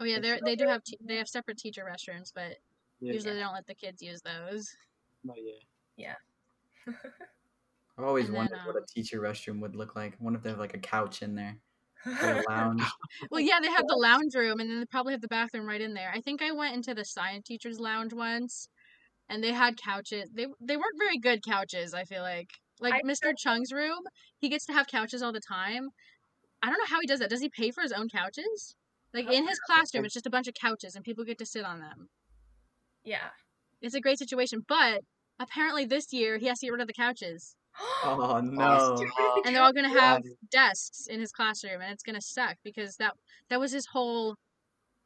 oh 0.00 0.04
yeah, 0.04 0.16
they 0.20 0.28
That's- 0.28 0.42
they 0.44 0.56
do 0.56 0.66
have 0.66 0.82
te- 0.84 0.98
they 1.00 1.16
have 1.16 1.28
separate 1.28 1.56
teacher 1.58 1.84
restrooms, 1.90 2.32
but 2.34 2.56
Yeah. 3.00 3.12
usually 3.14 3.34
they 3.34 3.40
don't 3.40 3.54
let 3.54 3.66
the 3.66 3.74
kids 3.74 4.02
use 4.02 4.20
those. 4.20 4.74
Oh 5.28 5.34
yeah. 5.96 6.14
yeah. 6.86 6.94
I've 7.98 8.04
always 8.04 8.26
And 8.26 8.34
then, 8.34 8.48
wondered 8.50 8.60
what 8.64 8.76
a 8.76 8.78
um, 8.78 8.84
teacher 8.86 9.20
restroom 9.20 9.60
would 9.60 9.74
look 9.74 9.96
like. 9.96 10.14
I 10.14 10.16
wonder 10.20 10.38
if 10.38 10.44
they 10.44 10.50
have 10.50 10.58
like 10.58 10.74
a 10.74 10.78
couch 10.78 11.22
in 11.22 11.34
there, 11.34 11.58
a 12.06 12.42
lounge. 12.48 12.82
Well, 13.30 13.40
yeah, 13.40 13.58
they 13.60 13.70
have 13.70 13.86
the 13.88 13.96
lounge 13.96 14.34
room, 14.34 14.60
and 14.60 14.70
then 14.70 14.78
they 14.78 14.86
probably 14.86 15.12
have 15.12 15.20
the 15.20 15.28
bathroom 15.28 15.66
right 15.66 15.80
in 15.80 15.94
there. 15.94 16.10
I 16.14 16.20
think 16.20 16.40
I 16.40 16.52
went 16.52 16.74
into 16.74 16.94
the 16.94 17.04
science 17.04 17.44
teachers 17.46 17.80
lounge 17.80 18.12
once, 18.12 18.68
and 19.28 19.42
they 19.42 19.52
had 19.52 19.76
couches. 19.82 20.30
They 20.32 20.46
they 20.60 20.76
weren't 20.76 20.98
very 20.98 21.18
good 21.18 21.44
couches. 21.44 21.94
I 21.94 22.04
feel 22.04 22.22
like 22.22 22.50
like 22.80 22.94
I 22.94 23.02
Mr. 23.02 23.32
Chung's 23.36 23.72
room, 23.72 23.98
he 24.38 24.48
gets 24.48 24.66
to 24.66 24.72
have 24.72 24.86
couches 24.86 25.22
all 25.22 25.32
the 25.32 25.40
time. 25.40 25.88
I 26.62 26.70
don't 26.70 26.78
know 26.78 26.86
how 26.86 27.00
he 27.00 27.06
does 27.06 27.20
that. 27.20 27.30
Does 27.30 27.40
he 27.40 27.48
pay 27.48 27.70
for 27.70 27.82
his 27.82 27.92
own 27.92 28.08
couches? 28.08 28.76
Like 29.14 29.30
in 29.30 29.48
his 29.48 29.58
classroom, 29.58 30.04
it's 30.04 30.14
just 30.14 30.26
a 30.26 30.30
bunch 30.30 30.48
of 30.48 30.54
couches 30.54 30.94
and 30.94 31.04
people 31.04 31.24
get 31.24 31.38
to 31.38 31.46
sit 31.46 31.64
on 31.64 31.80
them. 31.80 32.08
Yeah. 33.04 33.30
It's 33.80 33.94
a 33.94 34.00
great 34.00 34.18
situation, 34.18 34.64
but 34.68 35.02
apparently 35.38 35.84
this 35.84 36.12
year 36.12 36.38
he 36.38 36.46
has 36.46 36.58
to 36.60 36.66
get 36.66 36.72
rid 36.72 36.80
of 36.80 36.86
the 36.86 36.92
couches. 36.92 37.56
Oh 38.04 38.40
no. 38.44 39.02
and 39.44 39.54
they're 39.54 39.62
all 39.62 39.72
gonna 39.72 39.88
Yeah. 39.92 40.00
have 40.14 40.22
desks 40.50 41.06
in 41.08 41.20
his 41.20 41.32
classroom 41.32 41.80
and 41.80 41.92
it's 41.92 42.02
gonna 42.02 42.20
suck 42.20 42.56
because 42.64 42.96
that 42.96 43.14
that 43.50 43.60
was 43.60 43.72
his 43.72 43.86
whole 43.92 44.36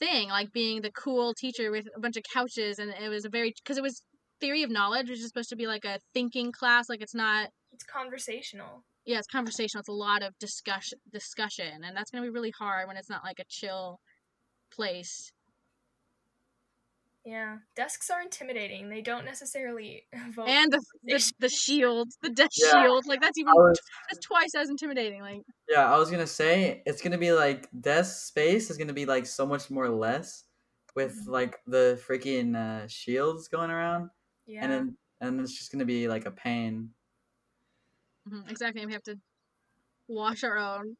thing 0.00 0.28
like 0.28 0.52
being 0.52 0.82
the 0.82 0.90
cool 0.90 1.32
teacher 1.34 1.70
with 1.70 1.86
a 1.96 2.00
bunch 2.00 2.16
of 2.16 2.22
couches 2.32 2.78
and 2.78 2.90
it 2.90 3.08
was 3.08 3.24
a 3.24 3.28
very 3.28 3.52
because 3.62 3.78
it 3.78 3.82
was 3.82 4.02
theory 4.40 4.62
of 4.62 4.70
knowledge 4.70 5.08
which 5.08 5.18
is 5.20 5.28
supposed 5.28 5.48
to 5.50 5.56
be 5.56 5.66
like 5.66 5.84
a 5.84 5.98
thinking 6.12 6.50
class 6.50 6.88
like 6.88 7.00
it's 7.00 7.14
not 7.14 7.48
It's 7.72 7.84
conversational. 7.84 8.82
yeah 9.04 9.18
it's 9.18 9.28
conversational 9.28 9.80
it's 9.80 9.88
a 9.88 9.92
lot 9.92 10.22
of 10.22 10.36
discussion 10.40 10.98
discussion 11.12 11.84
and 11.84 11.96
that's 11.96 12.10
gonna 12.10 12.24
be 12.24 12.30
really 12.30 12.52
hard 12.58 12.88
when 12.88 12.96
it's 12.96 13.08
not 13.10 13.22
like 13.24 13.38
a 13.38 13.44
chill 13.48 14.00
place 14.74 15.30
Yeah. 17.24 17.58
Desks 17.76 18.10
are 18.10 18.20
intimidating. 18.20 18.88
They 18.88 19.00
don't 19.00 19.24
necessarily 19.24 20.02
vote. 20.34 20.48
and 20.48 20.72
the 20.72 20.82
the, 21.04 21.32
the 21.38 21.48
shield 21.48 22.08
the 22.22 22.30
desk 22.30 22.50
Yeah. 22.56 22.82
shield 22.82 23.06
like 23.06 23.20
that's 23.20 23.38
even 23.38 23.52
was, 23.54 23.78
that's 24.10 24.24
twice 24.26 24.54
as 24.56 24.68
intimidating 24.70 25.20
like 25.22 25.42
yeah, 25.68 25.92
I 25.92 25.96
was 25.98 26.10
gonna 26.10 26.26
say 26.26 26.82
it's 26.84 27.00
gonna 27.00 27.18
be 27.18 27.32
like 27.32 27.68
desk 27.80 28.26
space 28.26 28.70
is 28.70 28.76
gonna 28.76 28.92
be 28.92 29.06
like 29.06 29.26
so 29.26 29.46
much 29.46 29.70
more 29.70 29.88
less 29.88 30.44
with 30.96 31.16
like 31.26 31.58
the 31.66 32.00
freaking 32.06 32.54
uh, 32.56 32.86
shields 32.88 33.48
going 33.48 33.70
around, 33.70 34.10
yeah. 34.46 34.64
and 34.64 34.72
then 34.72 34.96
and 35.20 35.40
it's 35.40 35.56
just 35.56 35.70
gonna 35.72 35.84
be 35.86 36.08
like 36.08 36.26
a 36.26 36.30
pain. 36.32 36.90
mhm, 38.28 38.50
exactly 38.50 38.82
and 38.82 38.88
we 38.88 38.92
have 38.92 39.02
to 39.04 39.16
wash 40.08 40.44
our 40.44 40.58
own 40.58 40.96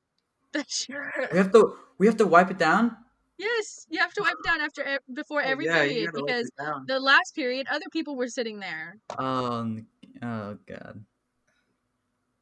desk 0.53 0.69
shield. 0.87 1.03
We 1.33 1.39
have 1.39 1.53
to 1.53 1.75
we 1.99 2.07
have 2.07 2.17
to 2.19 2.27
wipe 2.27 2.51
it 2.51 2.59
down. 2.59 2.97
Yes, 3.39 3.87
you 3.91 3.99
have 4.01 4.13
to 4.15 4.23
wipe 4.23 4.39
it 4.39 4.45
down 4.45 4.61
after 4.61 5.01
before 5.13 5.43
every 5.43 5.67
Oh, 5.69 5.83
yeah, 5.83 5.83
period 5.85 6.11
because 6.15 6.51
the 6.87 6.99
last 7.01 7.35
period 7.35 7.67
other 7.69 7.87
people 7.93 8.17
were 8.17 8.29
sitting 8.29 8.61
there 8.61 8.97
Oh, 9.19 9.79
oh 10.23 10.55
god. 10.67 11.05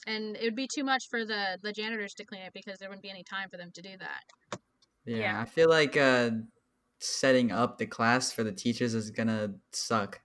and 0.07 0.37
it 0.37 0.45
would 0.45 0.55
be 0.57 0.69
too 0.73 0.85
much 0.85 1.05
for 1.09 1.25
the 1.25 1.59
the 1.63 1.73
janitors 1.73 2.15
to 2.15 2.25
clean 2.25 2.43
it 2.43 2.53
because 2.53 2.79
there 2.79 2.89
wouldn't 2.89 3.03
be 3.03 3.11
any 3.11 3.25
time 3.25 3.49
for 3.51 3.57
them 3.57 3.71
to 3.73 3.83
do 3.83 3.97
that. 3.99 4.23
Yeah, 5.05 5.23
Yeah. 5.23 5.41
I 5.41 5.45
feel 5.45 5.69
like 5.69 5.97
uh, 5.97 6.31
setting 7.01 7.53
up 7.53 7.79
the 7.79 7.87
class 7.87 8.33
for 8.33 8.45
the 8.45 8.53
teachers 8.53 8.95
is 8.95 9.11
gonna 9.11 9.55
suck 9.73 10.21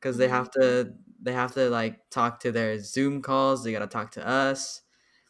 because 0.00 0.18
they 0.18 0.28
have 0.28 0.50
to 0.52 0.94
they 1.20 1.32
have 1.32 1.54
to 1.54 1.70
like 1.70 2.10
talk 2.10 2.40
to 2.42 2.52
their 2.52 2.80
Zoom 2.80 3.22
calls. 3.22 3.64
They 3.64 3.72
gotta 3.72 3.86
talk 3.88 4.12
to 4.12 4.26
us. 4.28 4.82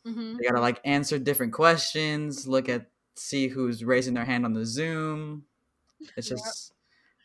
hmm 0.05 0.38
They 0.38 0.47
gotta 0.49 0.61
like 0.62 0.81
answer 0.87 1.19
different 1.19 1.53
questions. 1.55 2.49
Look 2.49 2.69
at 2.69 2.91
see 3.19 3.49
who's 3.49 3.85
raising 3.85 4.15
their 4.15 4.25
hand 4.25 4.45
on 4.45 4.53
the 4.55 4.67
Zoom. 4.67 5.45
It's 6.17 6.29
Yep. 6.29 6.39
just 6.39 6.73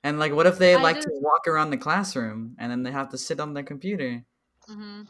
and 0.04 0.20
like 0.20 0.34
what 0.34 0.48
if 0.48 0.58
they 0.60 0.76
I 0.76 0.82
like 0.82 1.02
to 1.02 1.10
walk 1.22 1.48
around 1.48 1.72
the 1.72 1.78
classroom 1.78 2.56
and 2.60 2.72
then 2.72 2.84
they 2.84 2.92
have 2.92 3.10
to 3.10 3.18
sit 3.18 3.40
on 3.40 3.54
their 3.54 3.64
computer? 3.64 4.26
hmm 4.68 5.04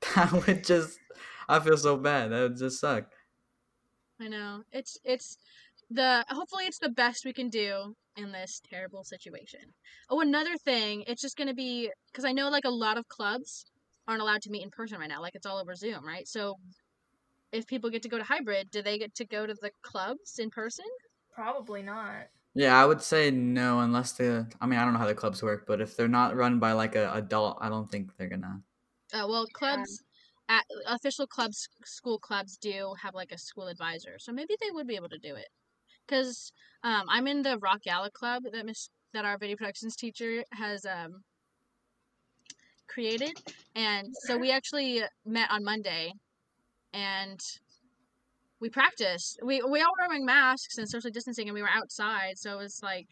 That 0.14 0.32
would 0.46 0.64
just 0.64 0.98
I 1.48 1.60
feel 1.60 1.76
so 1.76 1.96
bad. 1.96 2.30
That 2.30 2.42
would 2.42 2.56
just 2.56 2.80
suck. 2.80 3.10
I 4.20 4.28
know 4.28 4.62
it's 4.72 4.96
it's 5.04 5.36
the 5.90 6.24
hopefully 6.28 6.64
it's 6.66 6.78
the 6.78 6.88
best 6.88 7.24
we 7.24 7.32
can 7.32 7.48
do 7.50 7.94
in 8.16 8.32
this 8.32 8.60
terrible 8.70 9.04
situation. 9.04 9.60
Oh, 10.08 10.20
another 10.20 10.56
thing, 10.58 11.04
it's 11.06 11.22
just 11.22 11.36
gonna 11.36 11.54
be 11.54 11.90
because 12.12 12.24
I 12.24 12.32
know 12.32 12.48
like 12.48 12.64
a 12.64 12.70
lot 12.70 12.98
of 12.98 13.08
clubs 13.08 13.64
aren't 14.08 14.22
allowed 14.22 14.42
to 14.42 14.50
meet 14.50 14.62
in 14.62 14.70
person 14.70 14.98
right 14.98 15.08
now. 15.08 15.20
Like 15.20 15.34
it's 15.34 15.46
all 15.46 15.58
over 15.58 15.74
Zoom, 15.74 16.06
right? 16.06 16.26
So 16.28 16.56
if 17.52 17.66
people 17.66 17.90
get 17.90 18.02
to 18.02 18.08
go 18.08 18.18
to 18.18 18.24
hybrid, 18.24 18.70
do 18.70 18.82
they 18.82 18.98
get 18.98 19.14
to 19.16 19.24
go 19.24 19.46
to 19.46 19.54
the 19.54 19.70
clubs 19.82 20.38
in 20.38 20.50
person? 20.50 20.86
Probably 21.34 21.82
not. 21.82 22.28
Yeah, 22.54 22.80
I 22.80 22.84
would 22.84 23.00
say 23.00 23.30
no 23.30 23.80
unless 23.80 24.12
the 24.12 24.46
I 24.60 24.66
mean 24.66 24.78
I 24.78 24.84
don't 24.84 24.92
know 24.92 24.98
how 24.98 25.06
the 25.06 25.14
clubs 25.14 25.42
work, 25.42 25.64
but 25.66 25.80
if 25.80 25.96
they're 25.96 26.08
not 26.08 26.36
run 26.36 26.58
by 26.58 26.72
like 26.72 26.96
a 26.96 27.12
adult, 27.14 27.58
I 27.60 27.68
don't 27.68 27.90
think 27.90 28.10
they're 28.16 28.28
gonna. 28.28 28.60
Uh, 29.14 29.26
well, 29.28 29.46
clubs, 29.52 30.02
at, 30.48 30.64
official 30.86 31.26
clubs, 31.26 31.68
school 31.84 32.18
clubs 32.18 32.56
do 32.56 32.94
have 33.00 33.14
like 33.14 33.32
a 33.32 33.38
school 33.38 33.68
advisor, 33.68 34.18
so 34.18 34.32
maybe 34.32 34.54
they 34.60 34.70
would 34.70 34.86
be 34.86 34.96
able 34.96 35.08
to 35.08 35.18
do 35.18 35.34
it. 35.34 35.48
Cause 36.08 36.52
um, 36.82 37.04
I'm 37.08 37.26
in 37.26 37.42
the 37.42 37.58
Rock 37.58 37.82
Gala 37.82 38.10
club 38.10 38.42
that 38.52 38.66
Miss 38.66 38.90
that 39.14 39.24
our 39.24 39.38
video 39.38 39.56
productions 39.56 39.96
teacher 39.96 40.44
has 40.52 40.84
um 40.84 41.22
created, 42.86 43.38
and 43.74 44.08
so 44.26 44.36
we 44.36 44.50
actually 44.50 45.02
met 45.24 45.50
on 45.50 45.64
Monday, 45.64 46.12
and 46.92 47.40
we 48.60 48.68
practiced. 48.70 49.38
We 49.42 49.62
we 49.62 49.80
all 49.80 49.90
were 49.98 50.08
wearing 50.08 50.24
masks 50.24 50.78
and 50.78 50.88
social 50.88 51.10
distancing, 51.10 51.48
and 51.48 51.54
we 51.54 51.62
were 51.62 51.68
outside, 51.74 52.38
so 52.38 52.52
it 52.54 52.62
was 52.62 52.80
like 52.82 53.08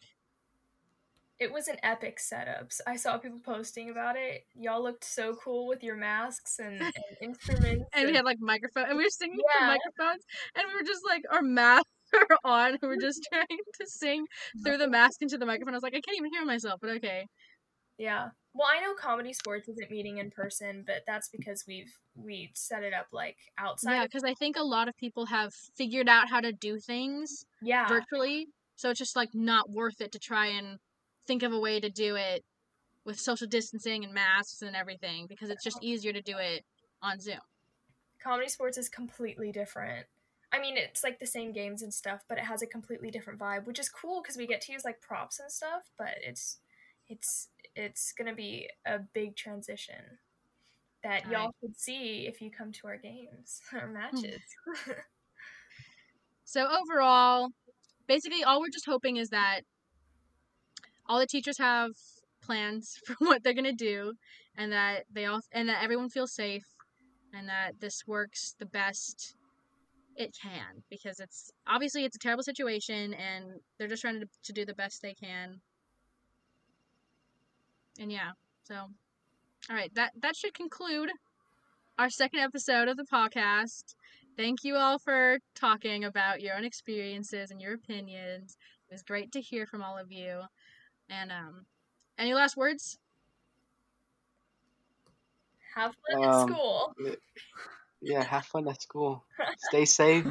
It 1.39 1.51
was 1.53 1.69
an 1.69 1.77
epic 1.83 2.21
setup. 2.21 2.71
I 2.87 2.97
saw 2.97 3.17
people 3.19 3.41
posting 3.43 3.89
about 3.91 4.17
it. 4.17 4.45
Y'all 4.55 4.83
looked 4.83 5.05
so 5.05 5.35
cool 5.43 5.67
with 5.67 5.83
your 5.83 5.97
masks 5.97 6.59
and, 6.59 6.81
and 6.83 6.93
instruments. 7.23 7.85
and 7.95 8.07
we 8.09 8.15
had 8.15 8.25
like 8.27 8.39
microphone 8.41 8.85
and 8.91 8.99
we 8.99 9.05
were 9.05 9.11
singing 9.11 9.39
Yeah. 9.39 9.59
through 9.59 9.67
microphones 9.69 10.25
and 10.57 10.65
we 10.69 10.75
were 10.75 10.87
just 10.87 11.03
like 11.07 11.23
our 11.33 11.43
masks 11.43 11.89
were 12.13 12.37
on 12.45 12.77
we 12.83 12.89
were 12.89 12.97
just 12.99 13.27
trying 13.33 13.47
to 13.81 13.87
sing 13.87 14.27
through 14.65 14.77
the 14.77 14.89
mask 14.97 15.23
into 15.23 15.39
the 15.39 15.47
microphone 15.47 15.75
i 15.75 15.77
was 15.77 15.83
like 15.83 15.95
i 15.95 16.01
can't 16.01 16.17
even 16.19 16.31
hear 16.33 16.45
myself 16.45 16.79
but 16.83 16.91
okay 16.91 17.25
Yeah. 18.01 18.31
Well, 18.55 18.67
I 18.69 18.81
know 18.81 18.95
comedy 18.95 19.33
sports 19.33 19.69
isn't 19.69 19.91
meeting 19.91 20.19
in 20.19 20.31
person, 20.31 20.83
but 20.85 21.03
that's 21.07 21.29
because 21.29 21.65
we've 21.69 21.93
we 22.17 22.51
set 22.55 22.83
it 22.83 22.93
up 22.93 23.07
like 23.13 23.37
outside. 23.57 23.95
yeah 23.95 24.03
because 24.03 24.25
i 24.25 24.35
think 24.35 24.57
a 24.59 24.63
lot 24.63 24.89
of 24.89 24.97
people 24.97 25.25
have 25.25 25.55
figured 25.77 26.09
out 26.09 26.29
how 26.29 26.41
to 26.41 26.53
do 26.53 26.79
things 26.79 27.47
yeah. 27.63 27.87
virtually 27.89 28.49
so 28.77 28.91
it's 28.91 28.99
just 28.99 29.17
like 29.17 29.31
not 29.33 29.71
worth 29.71 30.01
it 30.03 30.13
to 30.13 30.19
try 30.19 30.49
and 30.49 30.79
think 31.27 31.43
of 31.45 31.53
a 31.53 31.59
way 31.59 31.81
to 31.81 31.89
do 31.89 32.17
it 32.17 32.45
with 33.07 33.19
social 33.19 33.47
distancing 33.47 34.05
and 34.05 34.13
masks 34.13 34.61
and 34.61 34.77
everything 34.77 35.27
because 35.29 35.49
it's 35.49 35.65
just 35.65 35.83
easier 35.83 36.13
to 36.13 36.21
do 36.21 36.37
it 36.37 36.63
on 37.01 37.19
zoom 37.21 37.39
comedy 38.23 38.49
sports 38.49 38.79
is 38.79 38.89
completely 38.89 39.51
different. 39.51 40.07
I 40.53 40.61
mean, 40.61 40.77
it's 40.77 41.05
like 41.05 41.19
the 41.19 41.27
same 41.27 41.53
games 41.53 41.83
and 41.83 41.95
stuff, 41.95 42.25
but 42.29 42.39
it 42.39 42.45
has 42.45 42.63
a 42.63 42.67
completely 42.67 43.11
different 43.11 43.39
vibe, 43.39 43.67
which 43.67 43.79
is 43.79 43.89
cool 43.89 44.21
because 44.21 44.37
we 44.37 44.47
get 44.47 44.61
to 44.63 44.73
use 44.73 44.85
like 44.85 45.01
props 45.01 45.39
and 45.39 45.51
stuff. 45.51 45.91
But 45.97 46.15
it's 46.23 46.59
it's 47.11 47.49
it's 47.77 48.13
gonna 48.13 48.35
be 48.35 48.69
a 48.87 48.99
big 48.99 49.37
transition 49.37 50.19
that 51.03 51.25
Right. 51.25 51.33
y'all 51.33 51.55
could 51.61 51.79
see 51.79 52.27
if 52.27 52.41
you 52.41 52.51
come 52.51 52.73
to 52.73 52.87
our 52.87 52.97
games 52.97 53.61
or 53.73 53.87
hmm. 53.87 53.93
matches. 53.95 54.43
So 56.51 56.67
overall, 56.67 57.51
basically 58.09 58.43
all 58.43 58.59
we're 58.59 58.71
just 58.73 58.85
hoping 58.85 59.19
is 59.19 59.29
that 59.29 59.61
all 61.07 61.21
the 61.21 61.27
teachers 61.29 61.59
have 61.59 61.93
plans 62.43 62.99
for 63.07 63.15
what 63.21 63.45
they're 63.45 63.55
gonna 63.55 63.73
do, 63.73 64.15
and 64.57 64.73
that 64.73 65.05
they 65.13 65.27
all 65.27 65.43
and 65.53 65.69
that 65.69 65.85
everyone 65.85 66.09
feels 66.09 66.35
safe, 66.35 66.65
and 67.33 67.49
that 67.49 67.79
this 67.79 68.03
works 68.05 68.57
the 68.59 68.67
best 68.67 69.37
it 70.17 70.37
can 70.43 70.83
because 70.91 71.21
it's 71.21 71.53
obviously 71.69 72.05
it's 72.05 72.17
a 72.17 72.19
terrible 72.19 72.43
situation 72.43 73.15
and 73.15 73.61
they're 73.79 73.87
just 73.87 74.03
trying 74.03 74.19
to, 74.19 74.27
to 74.43 74.53
do 74.53 74.65
the 74.65 74.75
best 74.75 75.03
they 75.03 75.15
can. 75.15 75.61
And 78.01 78.11
yeah, 78.11 78.33
so 78.65 78.75
all 78.75 79.77
right, 79.77 79.95
that 79.95 80.13
that 80.23 80.35
should 80.37 80.55
conclude 80.55 81.11
our 81.99 82.11
second 82.11 82.41
episode 82.41 82.89
of 82.89 82.97
the 82.97 83.05
podcast. 83.05 83.95
Thank 84.37 84.65
you 84.65 84.77
all 84.77 84.99
for 84.99 85.39
talking 85.55 86.05
about 86.05 86.41
your 86.41 86.57
own 86.57 86.65
experiences 86.65 87.51
and 87.51 87.61
your 87.61 87.75
opinions. 87.75 88.57
It 88.89 88.95
was 88.95 89.03
great 89.03 89.33
to 89.33 89.41
hear 89.41 89.67
from 89.67 89.83
all 89.83 89.99
of 89.99 90.11
you. 90.11 90.41
And 91.11 91.31
um, 91.31 91.67
any 92.19 92.33
last 92.33 92.57
words? 92.57 92.99
Have 95.77 95.95
fun 96.11 96.25
Um, 96.25 96.31
at 96.31 96.49
school. 96.49 96.95
Yeah, 98.01 98.23
have 98.25 98.47
fun 98.47 98.69
at 98.69 98.81
school. 98.81 99.25
Stay 99.69 99.85
safe. 99.85 100.27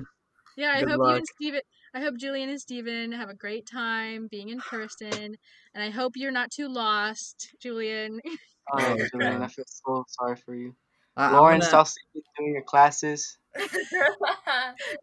Yeah, 0.57 0.72
I 0.72 0.80
Good 0.80 0.89
hope 0.89 1.01
you 1.07 1.15
and 1.15 1.28
Steven, 1.36 1.61
I 1.93 2.01
hope 2.01 2.17
Julian 2.17 2.49
and 2.49 2.61
Steven 2.61 3.11
have 3.11 3.29
a 3.29 3.33
great 3.33 3.65
time 3.65 4.27
being 4.29 4.49
in 4.49 4.61
person, 4.61 5.35
and 5.73 5.83
I 5.83 5.89
hope 5.89 6.13
you're 6.15 6.31
not 6.31 6.51
too 6.51 6.67
lost, 6.67 7.55
Julian. 7.61 8.19
Oh, 8.71 8.95
Julian, 9.11 9.41
I 9.41 9.47
feel 9.47 9.65
so 9.67 10.05
sorry 10.09 10.35
for 10.35 10.53
you. 10.53 10.75
I, 11.17 11.25
I'm 11.25 11.33
Lauren, 11.33 11.57
gonna- 11.59 11.69
stop 11.69 11.87
sleeping 11.87 12.21
during 12.37 12.53
your 12.53 12.61
classes. 12.63 13.37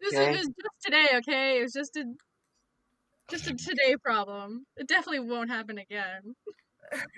This 0.01 0.13
Okay. 0.13 0.31
was 0.31 0.47
just 0.47 0.75
today, 0.85 1.07
okay? 1.15 1.59
It 1.59 1.63
was 1.63 1.73
just 1.73 1.97
a 1.97 2.05
just 3.29 3.47
a 3.47 3.53
today 3.55 3.97
problem. 4.01 4.65
It 4.77 4.87
definitely 4.87 5.19
won't 5.19 5.49
happen 5.49 5.77
again. 5.77 6.33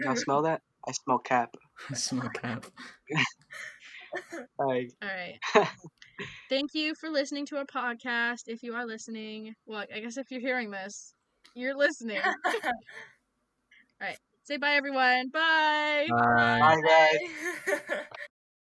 Y'all 0.04 0.16
smell 0.16 0.42
that? 0.44 0.62
I 0.88 0.92
smell 0.92 1.20
cap. 1.20 1.56
I 1.92 1.94
smell 1.94 2.30
cap. 2.30 2.66
Like, 4.58 4.92
All 5.02 5.08
right. 5.08 5.40
Thank 6.50 6.74
you 6.74 6.94
for 7.00 7.10
listening 7.10 7.46
to 7.48 7.58
our 7.58 7.66
podcast. 7.66 8.44
If 8.48 8.64
you 8.64 8.76
are 8.76 8.86
listening, 8.86 9.54
well, 9.66 9.86
I 9.94 10.00
guess 10.00 10.18
if 10.18 10.32
you're 10.32 10.42
hearing 10.42 10.72
this, 10.72 11.14
you're 11.56 11.76
listening. 11.76 12.22
All 12.46 12.72
right. 14.02 14.18
Say 14.44 14.58
bye, 14.58 14.74
everyone. 14.74 15.30
Bye. 15.30 16.08
Bye. 16.10 16.60
bye, 16.60 16.82
guys. 16.82 17.78
Bye. 17.86 18.00